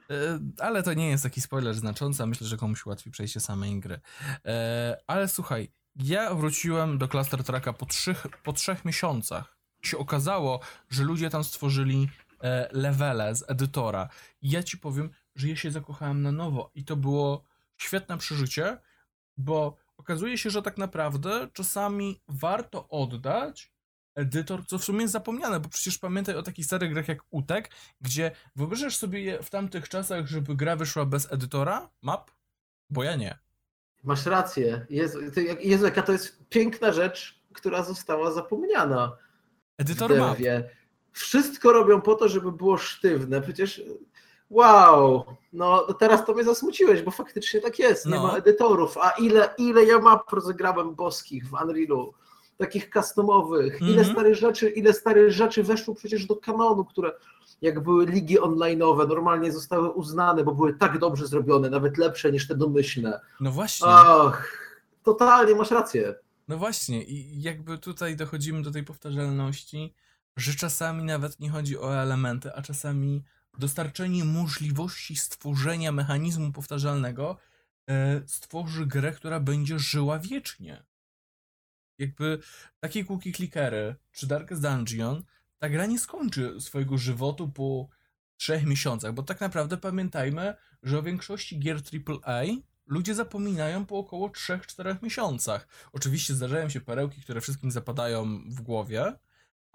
E, 0.09 0.39
ale 0.59 0.83
to 0.83 0.93
nie 0.93 1.09
jest 1.09 1.23
taki 1.23 1.41
spoiler 1.41 1.75
znaczący, 1.75 2.23
a 2.23 2.25
myślę, 2.25 2.47
że 2.47 2.57
komuś 2.57 2.85
łatwiej 2.85 3.11
przejście 3.13 3.39
samej 3.39 3.79
gry. 3.79 3.99
E, 4.45 4.97
ale 5.07 5.27
słuchaj, 5.27 5.71
ja 5.95 6.33
wróciłem 6.35 6.97
do 6.97 7.07
Cluster 7.07 7.43
Tracka 7.43 7.73
po 7.73 7.85
trzech, 7.85 8.27
po 8.43 8.53
trzech 8.53 8.85
miesiącach. 8.85 9.57
Się 9.81 9.97
okazało, 9.97 10.59
że 10.89 11.03
ludzie 11.03 11.29
tam 11.29 11.43
stworzyli 11.43 12.09
levele 12.71 13.35
z 13.35 13.49
edytora. 13.49 14.09
I 14.41 14.51
ja 14.51 14.63
ci 14.63 14.77
powiem, 14.77 15.09
że 15.35 15.47
ja 15.47 15.55
się 15.55 15.71
zakochałem 15.71 16.21
na 16.21 16.31
nowo 16.31 16.71
i 16.75 16.83
to 16.83 16.95
było 16.95 17.43
świetne 17.77 18.17
przeżycie, 18.17 18.77
bo 19.37 19.75
okazuje 19.97 20.37
się, 20.37 20.49
że 20.49 20.61
tak 20.61 20.77
naprawdę 20.77 21.47
czasami 21.53 22.21
warto 22.27 22.89
oddać 22.89 23.71
edytor, 24.15 24.65
co 24.65 24.77
w 24.77 24.83
sumie 24.83 25.01
jest 25.01 25.13
zapomniane, 25.13 25.59
bo 25.59 25.69
przecież 25.69 25.97
pamiętaj 25.97 26.35
o 26.35 26.43
takich 26.43 26.65
starych 26.65 26.93
grach 26.93 27.07
jak 27.07 27.19
Utek, 27.29 27.71
gdzie 28.01 28.31
wyobrażasz 28.55 28.95
sobie 28.95 29.21
je 29.21 29.43
w 29.43 29.49
tamtych 29.49 29.89
czasach, 29.89 30.27
żeby 30.27 30.55
gra 30.55 30.75
wyszła 30.75 31.05
bez 31.05 31.31
edytora 31.31 31.89
map? 32.01 32.31
Bo 32.89 33.03
ja 33.03 33.15
nie. 33.15 33.37
Masz 34.03 34.25
rację. 34.25 34.85
Jezu, 34.89 35.19
Jezu, 35.59 35.85
jaka 35.85 36.01
to 36.01 36.11
jest 36.11 36.49
piękna 36.49 36.93
rzecz, 36.93 37.43
która 37.53 37.83
została 37.83 38.31
zapomniana. 38.31 39.17
Edytor 39.77 40.15
map. 40.15 40.37
Wszystko 41.17 41.71
robią 41.73 42.01
po 42.01 42.15
to, 42.15 42.29
żeby 42.29 42.51
było 42.51 42.77
sztywne. 42.77 43.41
Przecież 43.41 43.81
wow, 44.49 45.25
no 45.53 45.93
teraz 45.93 46.25
to 46.25 46.33
mnie 46.33 46.43
zasmuciłeś, 46.43 47.01
bo 47.01 47.11
faktycznie 47.11 47.61
tak 47.61 47.79
jest. 47.79 48.05
Nie 48.05 48.15
No. 48.15 48.23
ma 48.23 48.37
edytorów. 48.37 48.97
A 48.97 49.09
ile, 49.11 49.49
ile 49.57 49.85
ja 49.85 49.99
map 49.99 50.31
rozegrałem 50.33 50.95
boskich 50.95 51.49
w 51.49 51.53
Unrealu, 51.63 52.13
takich 52.57 52.89
customowych, 52.93 53.81
ile 53.81 53.89
Mhm. 53.89 54.11
starych 54.11 54.35
rzeczy, 54.35 54.69
ile 54.69 54.93
starych 54.93 55.31
rzeczy 55.31 55.63
weszło 55.63 55.95
przecież 55.95 56.25
do 56.25 56.35
kanonu, 56.35 56.85
które 56.85 57.11
jak 57.61 57.79
były 57.83 58.05
ligi 58.05 58.39
online'owe, 58.39 59.07
normalnie 59.07 59.51
zostały 59.51 59.89
uznane, 59.89 60.43
bo 60.43 60.51
były 60.55 60.73
tak 60.73 60.99
dobrze 60.99 61.27
zrobione, 61.27 61.69
nawet 61.69 61.97
lepsze 61.97 62.31
niż 62.31 62.47
te 62.47 62.55
domyślne. 62.55 63.19
No 63.39 63.51
właśnie. 63.51 63.87
Och, 63.87 64.43
totalnie 65.03 65.55
masz 65.55 65.71
rację. 65.71 66.15
No 66.47 66.57
właśnie, 66.57 67.03
i 67.03 67.41
jakby 67.41 67.77
tutaj 67.77 68.15
dochodzimy 68.15 68.61
do 68.61 68.71
tej 68.71 68.83
powtarzalności, 68.83 69.93
że 70.37 70.53
czasami 70.53 71.03
nawet 71.03 71.39
nie 71.39 71.49
chodzi 71.49 71.77
o 71.77 72.01
elementy, 72.01 72.53
a 72.55 72.61
czasami 72.61 73.23
dostarczenie 73.57 74.25
możliwości 74.25 75.15
stworzenia 75.15 75.91
mechanizmu 75.91 76.51
powtarzalnego 76.51 77.37
e, 77.89 78.21
stworzy 78.27 78.85
grę, 78.85 79.11
która 79.11 79.39
będzie 79.39 79.79
żyła 79.79 80.19
wiecznie. 80.19 80.83
Jakby 81.99 82.39
takie 82.79 83.05
cookie 83.05 83.33
clickery 83.33 83.95
czy 84.11 84.27
Darkest 84.27 84.61
Dungeon, 84.61 85.23
ta 85.57 85.69
gra 85.69 85.85
nie 85.85 85.99
skończy 85.99 86.61
swojego 86.61 86.97
żywotu 86.97 87.49
po 87.49 87.87
trzech 88.37 88.65
miesiącach, 88.65 89.13
bo 89.13 89.23
tak 89.23 89.41
naprawdę 89.41 89.77
pamiętajmy, 89.77 90.53
że 90.83 90.99
o 90.99 91.03
większości 91.03 91.59
gier 91.59 91.77
AAA 92.23 92.43
ludzie 92.85 93.15
zapominają 93.15 93.85
po 93.85 93.97
około 93.97 94.29
3-4 94.29 95.03
miesiącach. 95.03 95.67
Oczywiście 95.93 96.33
zdarzają 96.33 96.69
się 96.69 96.81
perełki, 96.81 97.21
które 97.21 97.41
wszystkim 97.41 97.71
zapadają 97.71 98.49
w 98.49 98.61
głowie, 98.61 99.13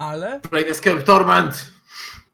ale 0.02 0.40
Planescape 0.40 1.02
Torment! 1.02 1.72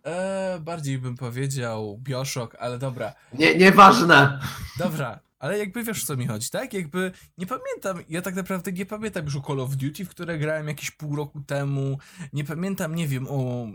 e, 0.05 0.59
bardziej 0.61 0.99
bym 0.99 1.17
powiedział 1.17 1.99
Bioshock, 2.03 2.57
ale 2.59 2.79
dobra, 2.79 3.13
Nie, 3.33 3.55
nieważne. 3.55 4.41
dobra, 4.79 5.21
ale 5.39 5.59
jakby 5.59 5.83
wiesz 5.85 6.03
o 6.03 6.07
co 6.07 6.17
mi 6.17 6.27
chodzi, 6.27 6.51
tak? 6.51 6.73
Jakby 6.75 7.13
nie 7.39 7.47
pamiętam, 7.47 8.05
ja 8.09 8.23
tak 8.23 8.35
naprawdę 8.35 8.73
nie 8.73 8.87
pamiętam 8.87 9.25
już 9.25 9.37
o 9.37 9.41
Call 9.41 9.61
of 9.61 9.77
Duty, 9.77 10.05
w 10.05 10.09
które 10.09 10.39
grałem 10.39 10.69
jakieś 10.69 10.91
pół 10.91 11.17
roku 11.17 11.41
temu, 11.41 11.99
nie 12.33 12.45
pamiętam, 12.45 12.95
nie 12.95 13.09
wiem, 13.09 13.27
o 13.31 13.67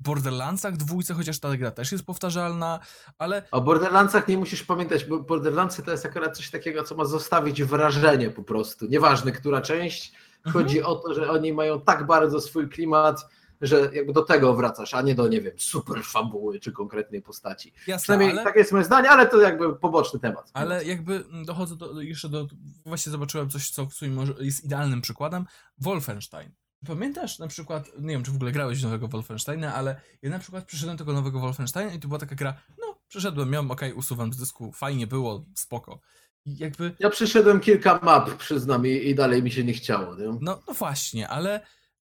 Borderlandsach 0.00 0.76
dwójce, 0.76 1.14
chociaż 1.14 1.38
ta 1.38 1.56
gra 1.56 1.70
też 1.70 1.92
jest 1.92 2.04
powtarzalna, 2.06 2.80
ale 3.18 3.42
O 3.50 3.60
Borderlandsach 3.60 4.28
nie 4.28 4.38
musisz 4.38 4.62
pamiętać, 4.62 5.04
bo 5.04 5.20
Borderlandsy 5.20 5.82
to 5.82 5.90
jest 5.90 6.06
akurat 6.06 6.36
coś 6.36 6.50
takiego, 6.50 6.82
co 6.84 6.94
ma 6.96 7.04
zostawić 7.04 7.62
wrażenie 7.62 8.30
po 8.30 8.42
prostu. 8.42 8.86
Nieważne, 8.86 9.32
która 9.32 9.60
część. 9.60 10.12
Mhm. 10.46 10.52
Chodzi 10.52 10.82
o 10.82 10.94
to, 10.94 11.14
że 11.14 11.30
oni 11.30 11.52
mają 11.52 11.80
tak 11.80 12.06
bardzo 12.06 12.40
swój 12.40 12.68
klimat, 12.68 13.26
że 13.60 13.90
jakby 13.92 14.12
do 14.12 14.22
tego 14.22 14.54
wracasz, 14.54 14.94
a 14.94 15.02
nie 15.02 15.14
do, 15.14 15.28
nie 15.28 15.40
wiem, 15.40 15.52
super 15.58 16.02
fabuły 16.02 16.60
czy 16.60 16.72
konkretnej 16.72 17.22
postaci. 17.22 17.72
jasne, 17.86 18.02
Przynajmniej 18.02 18.30
ale... 18.30 18.44
tak 18.44 18.56
jest 18.56 18.72
moje 18.72 18.84
zdanie, 18.84 19.10
ale 19.10 19.28
to 19.28 19.40
jakby 19.40 19.76
poboczny 19.76 20.20
temat. 20.20 20.50
Ale 20.54 20.84
jakby 20.84 21.24
dochodzę 21.44 21.76
do, 21.76 22.00
jeszcze 22.00 22.28
do. 22.28 22.46
Właśnie 22.86 23.12
zobaczyłem 23.12 23.50
coś, 23.50 23.70
co 23.70 23.86
w 23.86 23.94
sumie 23.94 24.10
może 24.10 24.34
jest 24.40 24.64
idealnym 24.64 25.00
przykładem. 25.00 25.46
Wolfenstein. 25.78 26.50
Pamiętasz 26.86 27.38
na 27.38 27.48
przykład, 27.48 27.90
nie 27.98 28.08
wiem 28.08 28.22
czy 28.22 28.30
w 28.30 28.34
ogóle 28.34 28.52
grałeś 28.52 28.82
nowego 28.82 29.08
Wolfensteina, 29.08 29.74
ale 29.74 30.00
ja 30.22 30.30
na 30.30 30.38
przykład 30.38 30.64
przeszedłem 30.64 30.98
tego 30.98 31.12
nowego 31.12 31.40
Wolfensteina 31.40 31.94
i 31.94 31.98
to 31.98 32.08
była 32.08 32.20
taka 32.20 32.34
gra, 32.34 32.54
no 32.78 32.98
przeszedłem, 33.08 33.50
miałem, 33.50 33.70
okej, 33.70 33.92
usuwam 33.92 34.32
z 34.32 34.36
dysku, 34.36 34.72
fajnie 34.72 35.06
było, 35.06 35.44
spoko. 35.54 36.00
Jakby, 36.46 36.94
Ja 36.98 37.10
przyszedłem 37.10 37.60
kilka 37.60 38.00
map, 38.02 38.36
przyznam, 38.36 38.86
i, 38.86 38.90
i 38.90 39.14
dalej 39.14 39.42
mi 39.42 39.50
się 39.50 39.64
nie 39.64 39.72
chciało. 39.72 40.16
Nie? 40.16 40.26
no, 40.40 40.62
no 40.68 40.74
właśnie, 40.74 41.28
ale 41.28 41.60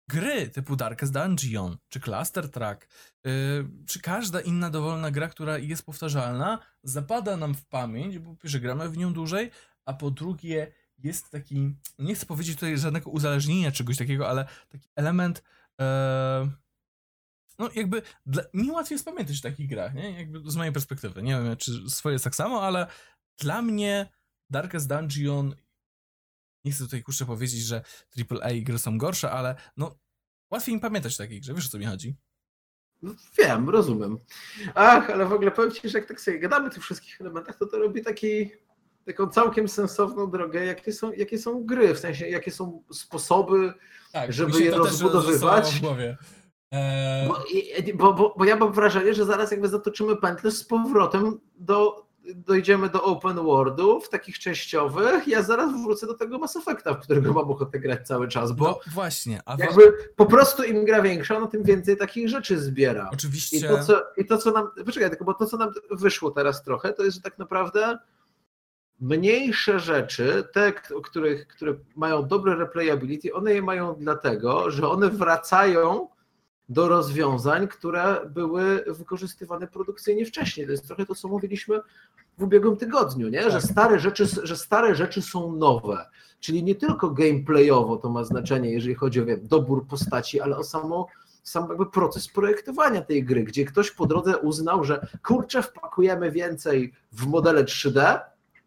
gry 0.08 0.50
typu 0.50 0.76
Darkest 0.76 1.14
Dungeon, 1.14 1.78
czy 1.90 2.00
Cluster 2.00 2.52
Track, 2.52 2.88
yy, 3.24 3.32
czy 3.88 4.02
każda 4.02 4.42
inna 4.42 4.70
dowolna 4.70 5.12
gra, 5.12 5.28
która 5.28 5.58
jest 5.58 5.86
powtarzalna, 5.86 6.60
zapada 6.84 7.38
nam 7.38 7.56
w 7.56 7.66
pamięć, 7.66 8.20
bo 8.20 8.32
po 8.32 8.42
pierwsze 8.42 8.60
gramy 8.60 8.90
w 8.90 8.98
nią 8.98 9.14
dłużej, 9.14 9.52
a 9.86 9.94
po 9.94 10.12
drugie 10.12 10.72
jest 10.98 11.30
taki, 11.30 11.76
nie 12.00 12.16
chcę 12.16 12.26
powiedzieć 12.26 12.56
tutaj 12.56 12.78
żadnego 12.78 13.10
uzależnienia 13.10 13.72
czegoś 13.72 13.98
takiego, 13.98 14.30
ale 14.30 14.48
taki 14.70 14.90
element, 14.96 15.44
e, 15.82 16.50
no 17.60 17.70
jakby 17.76 18.02
dla, 18.26 18.44
mi 18.54 18.72
łatwiej 18.72 18.96
jest 18.96 19.06
pamiętać 19.06 19.40
o 19.40 19.42
takich 19.42 19.70
grach, 19.70 19.94
nie? 19.94 20.12
Jakby 20.12 20.52
z 20.52 20.56
mojej 20.56 20.74
perspektywy. 20.74 21.24
Nie 21.24 21.32
wiem, 21.32 21.58
czy 21.58 21.90
swoje 21.90 22.14
jest 22.14 22.24
tak 22.24 22.36
samo, 22.36 22.62
ale 22.64 22.88
dla 23.38 23.62
mnie 23.62 24.10
Darkest 24.50 24.88
Dungeon 24.90 25.56
nie 26.66 26.72
chcę 26.72 26.84
tutaj 26.84 27.04
kurczę 27.04 27.26
powiedzieć, 27.26 27.62
że 27.62 27.82
AAA 28.32 28.50
gry 28.62 28.80
są 28.80 28.98
gorsze, 28.98 29.32
ale 29.32 29.56
no 29.78 29.96
łatwiej 30.52 30.76
mi 30.76 30.82
pamiętać 30.82 31.16
o 31.16 31.18
takiej 31.18 31.42
grze, 31.42 31.54
wiesz 31.54 31.66
o 31.66 31.70
co 31.70 31.78
mi 31.80 31.86
chodzi? 31.86 32.16
No, 33.02 33.12
Wiem, 33.38 33.70
rozumiem. 33.70 34.18
Ach, 34.76 35.10
ale 35.10 35.26
w 35.26 35.34
ogóle 35.34 35.52
powiem 35.52 35.72
Ci, 35.72 35.90
że 35.90 35.98
jak 35.98 36.08
tak 36.08 36.22
sobie 36.22 36.40
gadamy 36.40 36.68
o 36.68 36.70
tych 36.70 36.84
wszystkich 36.84 37.22
elementach, 37.22 37.58
to 37.58 37.66
to 37.66 37.78
robi 37.80 38.04
taki, 38.04 38.52
taką 39.06 39.28
całkiem 39.28 39.68
sensowną 39.68 40.32
drogę, 40.32 40.66
jakie 40.66 40.94
są, 40.94 41.12
jakie 41.12 41.38
są 41.40 41.66
gry, 41.66 41.94
w 41.94 42.00
sensie 42.00 42.28
jakie 42.28 42.52
są 42.52 42.84
sposoby, 42.92 43.74
Tak, 44.12 44.34
Żeby 44.34 44.64
je 44.64 44.72
rozbudowywać. 44.72 45.82
Eee, 46.72 47.28
bo, 47.28 47.44
i- 47.54 47.94
bo, 47.94 48.14
bo, 48.14 48.36
bo 48.38 48.46
ja 48.46 48.56
mam 48.56 48.74
wrażenie, 48.74 49.14
że 49.14 49.26
zaraz 49.26 49.52
jakby 49.52 49.68
zatoczymy 49.70 50.16
pętlę 50.18 50.52
z 50.52 50.64
powrotem 50.64 51.40
do, 51.56 52.08
dojdziemy 52.36 52.90
do 52.90 53.04
open 53.04 53.36
worldów, 53.36 54.10
takich 54.10 54.40
częściowych, 54.40 55.28
ja 55.28 55.42
zaraz 55.42 55.84
wrócę 55.84 56.08
do 56.08 56.14
tego 56.14 56.38
Mass 56.38 56.56
Effecta, 56.56 56.94
w 56.94 57.00
którego 57.00 57.34
mam 57.34 57.52
ochotę 57.52 57.80
grać 57.80 58.08
cały 58.08 58.28
czas, 58.28 58.52
bo 58.52 58.66
no 58.66 58.80
właśnie, 58.94 59.42
a 59.46 59.56
jakby 59.60 59.94
po 60.16 60.26
prostu 60.26 60.64
im 60.64 60.86
gra 60.86 61.02
większa, 61.02 61.40
no 61.40 61.48
tym 61.48 61.64
więcej 61.64 61.98
takich 61.98 62.30
rzeczy 62.30 62.60
zbiera. 62.60 63.10
I 63.12 63.16
oczywiście... 63.16 63.68
to, 63.68 63.84
co, 63.84 64.02
I 64.18 64.26
to, 64.26 64.38
co 64.38 64.52
nam. 64.52 64.70
Poczekaj, 64.86 65.10
tylko 65.10 65.26
bo 65.26 65.34
to, 65.34 65.46
co 65.46 65.58
nam 65.58 65.70
wyszło 65.92 66.32
teraz 66.32 66.64
trochę, 66.64 66.94
to 66.94 67.04
jest, 67.04 67.18
że 67.18 67.24
tak 67.24 67.38
naprawdę 67.38 67.98
mniejsze 69.02 69.80
rzeczy, 69.80 70.48
te, 70.54 70.74
których, 71.04 71.48
które 71.48 71.74
mają 71.96 72.28
dobre 72.28 72.56
replayability, 72.56 73.34
one 73.34 73.54
je 73.54 73.62
mają 73.62 73.96
dlatego, 74.00 74.72
że 74.72 74.90
one 74.90 75.10
wracają 75.10 76.08
do 76.70 76.88
rozwiązań, 76.88 77.68
które 77.68 78.22
były 78.30 78.84
wykorzystywane 78.88 79.68
produkcyjnie 79.68 80.26
wcześniej. 80.26 80.66
To 80.66 80.72
jest 80.72 80.88
trochę 80.88 81.06
to, 81.06 81.16
co 81.16 81.28
mówiliśmy 81.28 81.80
w 82.38 82.44
ubiegłym 82.44 82.78
tygodniu, 82.78 83.30
nie? 83.30 83.44
Że, 83.44 83.52
Tak. 83.52 83.62
stare 83.62 84.00
rzeczy, 84.00 84.26
że 84.44 84.58
stare 84.58 84.96
rzeczy 84.96 85.22
są 85.22 85.56
nowe. 85.56 86.06
Czyli 86.40 86.64
nie 86.64 86.76
tylko 86.76 87.10
gameplayowo 87.10 87.98
to 87.98 88.10
ma 88.10 88.24
znaczenie, 88.24 88.72
jeżeli 88.72 88.96
chodzi 88.96 89.22
o 89.22 89.26
wiem, 89.26 89.40
dobór 89.44 89.88
postaci, 89.88 90.42
ale 90.42 90.58
o 90.58 90.64
samo, 90.64 91.08
sam 91.44 91.70
jakby 91.70 91.86
proces 91.86 92.28
projektowania 92.28 93.02
tej 93.02 93.24
gry, 93.24 93.44
gdzie 93.44 93.66
ktoś 93.66 93.92
po 93.92 94.06
drodze 94.06 94.38
uznał, 94.38 94.84
że 94.84 95.08
kurczę, 95.28 95.64
wpakujemy 95.64 96.32
więcej 96.32 96.94
w 97.12 97.28
modele 97.28 97.64
3D, 97.64 98.20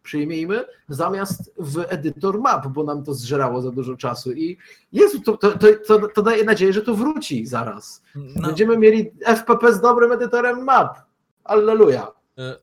przyjmijmy, 0.07 0.65
zamiast 0.89 1.53
w 1.59 1.85
edytor 1.89 2.41
map, 2.41 2.67
bo 2.69 2.85
nam 2.85 3.05
to 3.05 3.15
zżerało 3.15 3.63
za 3.63 3.71
dużo 3.71 3.97
czasu. 3.97 4.33
I 4.33 4.57
Jezu, 4.93 5.21
to, 5.21 5.37
to, 5.37 5.53
to, 5.87 6.09
to, 6.09 6.23
daje 6.23 6.45
nadzieję, 6.45 6.73
że 6.73 6.83
to 6.83 6.95
wróci 6.95 7.47
zaraz. 7.47 8.03
No, 8.15 8.47
Będziemy 8.47 8.79
mieli 8.79 9.11
FPP 9.27 9.73
z 9.73 9.81
dobrym 9.81 10.13
edytorem 10.13 10.65
map. 10.65 10.99
Alleluja. 11.45 12.07
e, 12.39 12.57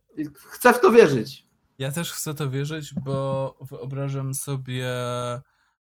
Chcę 0.49 0.73
w 0.73 0.79
to 0.79 0.91
wierzyć. 0.91 1.47
Ja 1.77 1.91
też 1.91 2.11
chcę 2.13 2.33
to 2.33 2.49
wierzyć, 2.49 2.93
bo 3.05 3.55
wyobrażam 3.61 4.33
sobie 4.33 4.87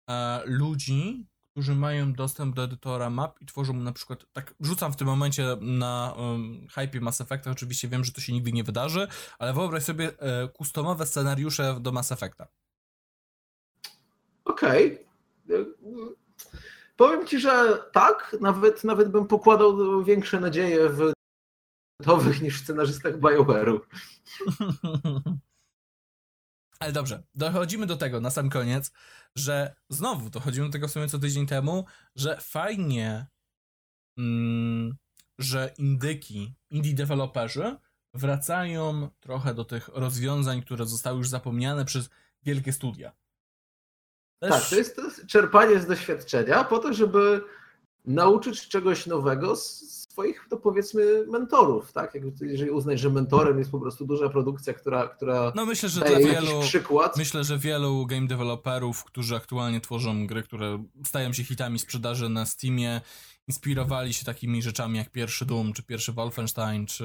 e, 0.08 0.40
ludzi, 0.44 1.26
którzy 1.52 1.74
mają 1.74 2.12
dostęp 2.12 2.56
do 2.56 2.64
edytora 2.64 3.10
map 3.10 3.40
i 3.40 3.46
tworzą 3.46 3.74
na 3.74 3.92
przykład, 3.92 4.26
tak 4.32 4.54
rzucam 4.60 4.92
w 4.92 4.96
tym 4.96 5.06
momencie 5.06 5.56
na 5.60 6.14
um, 6.16 6.66
hype 6.74 7.00
Mass 7.00 7.20
Effecta, 7.20 7.50
oczywiście 7.50 7.88
wiem, 7.88 8.04
że 8.04 8.12
to 8.12 8.20
się 8.20 8.32
nigdy 8.32 8.52
nie 8.52 8.64
wydarzy, 8.64 9.08
ale 9.38 9.52
wyobraź 9.52 9.82
sobie 9.82 10.12
e, 10.18 10.48
customowe 10.48 11.06
scenariusze 11.06 11.76
do 11.80 11.92
Mass 11.92 12.12
Effecta. 12.12 12.46
Okej. 14.44 15.06
Powiem 16.96 17.26
ci, 17.26 17.40
że 17.40 17.78
tak, 17.92 18.36
nawet, 18.40 18.84
nawet 18.84 19.08
bym 19.08 19.26
pokładał 19.26 20.04
większe 20.04 20.40
nadzieje 20.40 20.88
w 20.88 21.12
niż 22.42 22.60
w 22.60 22.64
scenarzystach 22.64 23.18
BioWare'u. 23.18 23.80
Ale 26.82 26.92
dobrze, 26.92 27.22
dochodzimy 27.34 27.86
do 27.86 27.96
tego 27.96 28.20
na 28.20 28.30
sam 28.30 28.50
koniec, 28.50 28.92
że 29.36 29.74
znowu 29.90 30.30
dochodzimy 30.30 30.66
do 30.66 30.72
tego 30.72 30.88
w 30.88 30.90
sumie 30.90 31.08
co 31.08 31.18
tydzień 31.18 31.46
temu, 31.46 31.84
że 32.16 32.38
fajnie, 32.40 33.26
mm, 34.18 34.96
że 35.38 35.74
indyki, 35.78 36.54
indie 36.70 36.94
deweloperzy 36.94 37.76
wracają 38.14 39.10
trochę 39.20 39.54
do 39.54 39.64
tych 39.64 39.88
rozwiązań, 39.88 40.62
które 40.62 40.86
zostały 40.86 41.18
już 41.18 41.28
zapomniane 41.28 41.84
przez 41.84 42.10
wielkie 42.42 42.72
studia. 42.72 43.12
Też, 44.40 44.50
Tak, 44.50 44.68
to 44.68 44.76
jest, 44.76 44.96
to 44.96 45.02
czerpanie 45.28 45.80
z 45.80 45.86
doświadczenia 45.86 46.64
po 46.64 46.78
to, 46.78 46.92
żeby 46.92 47.44
nauczyć 48.04 48.68
czegoś 48.68 49.06
nowego 49.06 49.56
z 49.56 50.01
swoich, 50.12 50.46
to 50.50 50.56
powiedzmy, 50.56 51.26
mentorów, 51.26 51.92
tak? 51.92 52.14
Jakby, 52.14 52.46
jeżeli 52.46 52.70
uznać, 52.70 53.00
że 53.00 53.10
mentorem 53.10 53.58
jest 53.58 53.70
po 53.70 53.80
prostu 53.80 54.06
duża 54.06 54.28
produkcja, 54.28 54.72
która, 54.74 55.08
która 55.08 55.52
No 55.56 55.66
myślę, 55.66 55.88
że 55.88 56.00
daje 56.00 56.26
wielu, 56.26 56.60
przykład. 56.60 57.16
myślę, 57.16 57.44
że 57.44 57.58
wielu 57.58 58.06
game 58.06 58.26
deweloperów, 58.26 59.04
którzy 59.04 59.36
aktualnie 59.36 59.80
tworzą 59.80 60.26
gry, 60.26 60.42
które 60.42 60.84
stają 61.06 61.32
się 61.32 61.44
hitami 61.44 61.78
sprzedaży 61.78 62.28
na 62.28 62.46
Steamie, 62.46 63.00
inspirowali 63.48 64.14
się 64.14 64.24
takimi 64.24 64.62
rzeczami 64.62 64.98
jak 64.98 65.10
pierwszy 65.10 65.46
Doom, 65.46 65.72
czy 65.72 65.82
pierwszy 65.82 66.12
Wolfenstein, 66.12 66.86
czy 66.86 67.04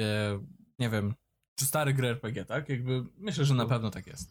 e, 0.00 0.38
nie 0.78 0.90
wiem, 0.90 1.14
czy 1.58 1.66
stary 1.66 1.94
gry 1.94 2.08
RPG, 2.08 2.44
tak? 2.44 2.68
Jakby 2.68 3.04
myślę, 3.18 3.44
że 3.44 3.54
na 3.54 3.66
pewno 3.66 3.90
tak 3.90 4.06
jest. 4.06 4.30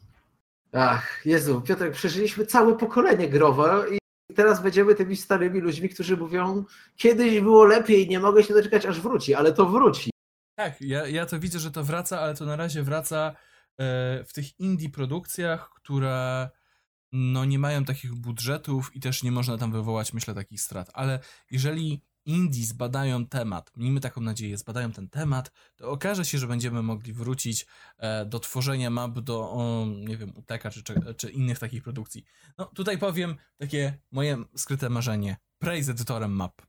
Ach, 0.73 1.25
Jezu, 1.25 1.61
Piotrek, 1.61 1.93
przeżyliśmy 1.93 2.45
całe 2.45 2.77
pokolenie 2.77 3.29
growe 3.29 3.85
i 3.91 3.97
teraz 4.37 4.61
będziemy 4.61 4.95
tymi 4.95 5.15
starymi 5.15 5.59
ludźmi, 5.59 5.89
którzy 5.89 6.17
mówią, 6.17 6.65
kiedyś 6.95 7.39
było 7.39 7.65
lepiej, 7.65 8.07
nie 8.07 8.19
mogę 8.19 8.43
się 8.43 8.53
doczekać, 8.53 8.85
aż 8.85 9.01
wróci, 9.01 9.33
ale 9.33 9.53
to 9.53 9.65
wróci. 9.65 10.11
Tak, 10.55 10.81
ja, 10.81 11.07
ja 11.07 11.25
to 11.25 11.39
widzę, 11.39 11.59
że 11.59 11.71
to 11.71 11.83
wraca, 11.83 12.19
ale 12.19 12.35
to 12.35 12.45
na 12.45 12.55
razie 12.55 12.83
wraca 12.83 13.35
e, 13.77 14.23
w 14.23 14.33
tych 14.33 14.59
indie 14.59 14.89
produkcjach, 14.89 15.69
które 15.75 16.49
no 17.11 17.45
nie 17.45 17.59
mają 17.59 17.85
takich 17.85 18.15
budżetów 18.15 18.95
i 18.95 18.99
też 18.99 19.23
nie 19.23 19.31
można 19.31 19.57
tam 19.57 19.71
wywołać, 19.71 20.13
myślę, 20.13 20.33
takich 20.33 20.61
strat. 20.61 20.89
Ale 20.93 21.19
jeżeli 21.51 22.01
indie 22.27 22.65
zbadają 22.65 23.25
temat, 23.25 23.71
miejmy 23.77 23.99
taką 23.99 24.21
nadzieję, 24.21 24.57
zbadają 24.57 24.91
ten 24.91 25.09
temat, 25.09 25.51
to 25.75 25.89
okaże 25.89 26.25
się, 26.25 26.37
że 26.37 26.47
będziemy 26.47 26.83
mogli 26.83 27.13
wrócić 27.13 27.65
e, 27.97 28.25
do 28.25 28.39
tworzenia 28.39 28.89
map 28.89 29.19
do, 29.19 29.51
o, 29.51 29.85
nie 29.85 30.17
wiem, 30.17 30.33
UTK 30.35 30.69
czy, 30.71 30.83
czy, 30.83 31.15
czy 31.17 31.29
innych 31.29 31.59
takich 31.59 31.83
produkcji. 31.83 32.25
No 32.57 32.65
tutaj 32.65 32.97
powiem 32.97 33.35
takie 33.57 33.97
moje 34.11 34.43
skryte 34.55 34.89
marzenie. 34.89 35.37
Prey 35.59 35.83
z 35.83 35.89
edytorem 35.89 36.31
map. 36.31 36.61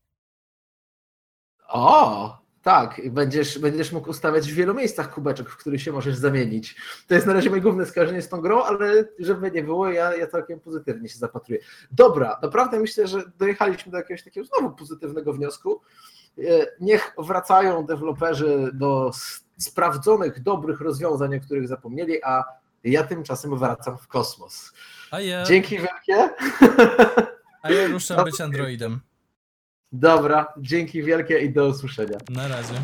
O, 1.68 2.47
tak, 2.62 3.00
będziesz, 3.10 3.58
będziesz 3.58 3.92
mógł 3.92 4.10
ustawiać 4.10 4.52
w 4.52 4.54
wielu 4.54 4.74
miejscach 4.74 5.14
kubeczek, 5.14 5.50
w 5.50 5.56
których 5.56 5.82
się 5.82 5.92
możesz 5.92 6.16
zamienić. 6.16 6.76
To 7.06 7.14
jest 7.14 7.26
na 7.26 7.32
razie 7.32 7.50
moje 7.50 7.62
główne 7.62 7.86
skojarzenie 7.86 8.22
z 8.22 8.28
tą 8.28 8.40
grą, 8.40 8.62
ale 8.62 9.04
żeby 9.18 9.50
nie 9.50 9.62
było, 9.62 9.90
ja, 9.90 10.16
ja 10.16 10.26
całkiem 10.26 10.60
pozytywnie 10.60 11.08
się 11.08 11.18
zapatruję. 11.18 11.60
Dobra, 11.90 12.38
naprawdę 12.42 12.80
myślę, 12.80 13.06
że 13.06 13.22
dojechaliśmy 13.38 13.92
do 13.92 13.98
jakiegoś 13.98 14.22
takiego 14.24 14.46
znowu 14.46 14.76
pozytywnego 14.76 15.32
wniosku. 15.32 15.80
E, 16.38 16.42
Niech 16.80 17.14
wracają 17.18 17.86
deweloperzy 17.86 18.70
do 18.74 19.10
sprawdzonych, 19.56 20.42
dobrych 20.42 20.80
rozwiązań, 20.80 21.36
o 21.36 21.40
których 21.40 21.68
zapomnieli, 21.68 22.22
a 22.24 22.44
ja 22.84 23.04
tymczasem 23.04 23.58
wracam 23.58 23.98
w 23.98 24.06
kosmos. 24.08 24.72
Ja, 25.18 25.42
Dzięki 25.44 25.78
wielkie. 25.78 26.30
a 27.62 27.70
ja 27.70 27.88
ruszam 27.88 28.24
być 28.24 28.40
androidem. 28.40 29.00
Dobra, 29.92 30.52
dzięki 30.60 31.02
wielkie 31.02 31.38
i 31.38 31.52
do 31.52 31.66
usłyszenia. 31.66 32.18
Na 32.30 32.48
razie. 32.48 32.74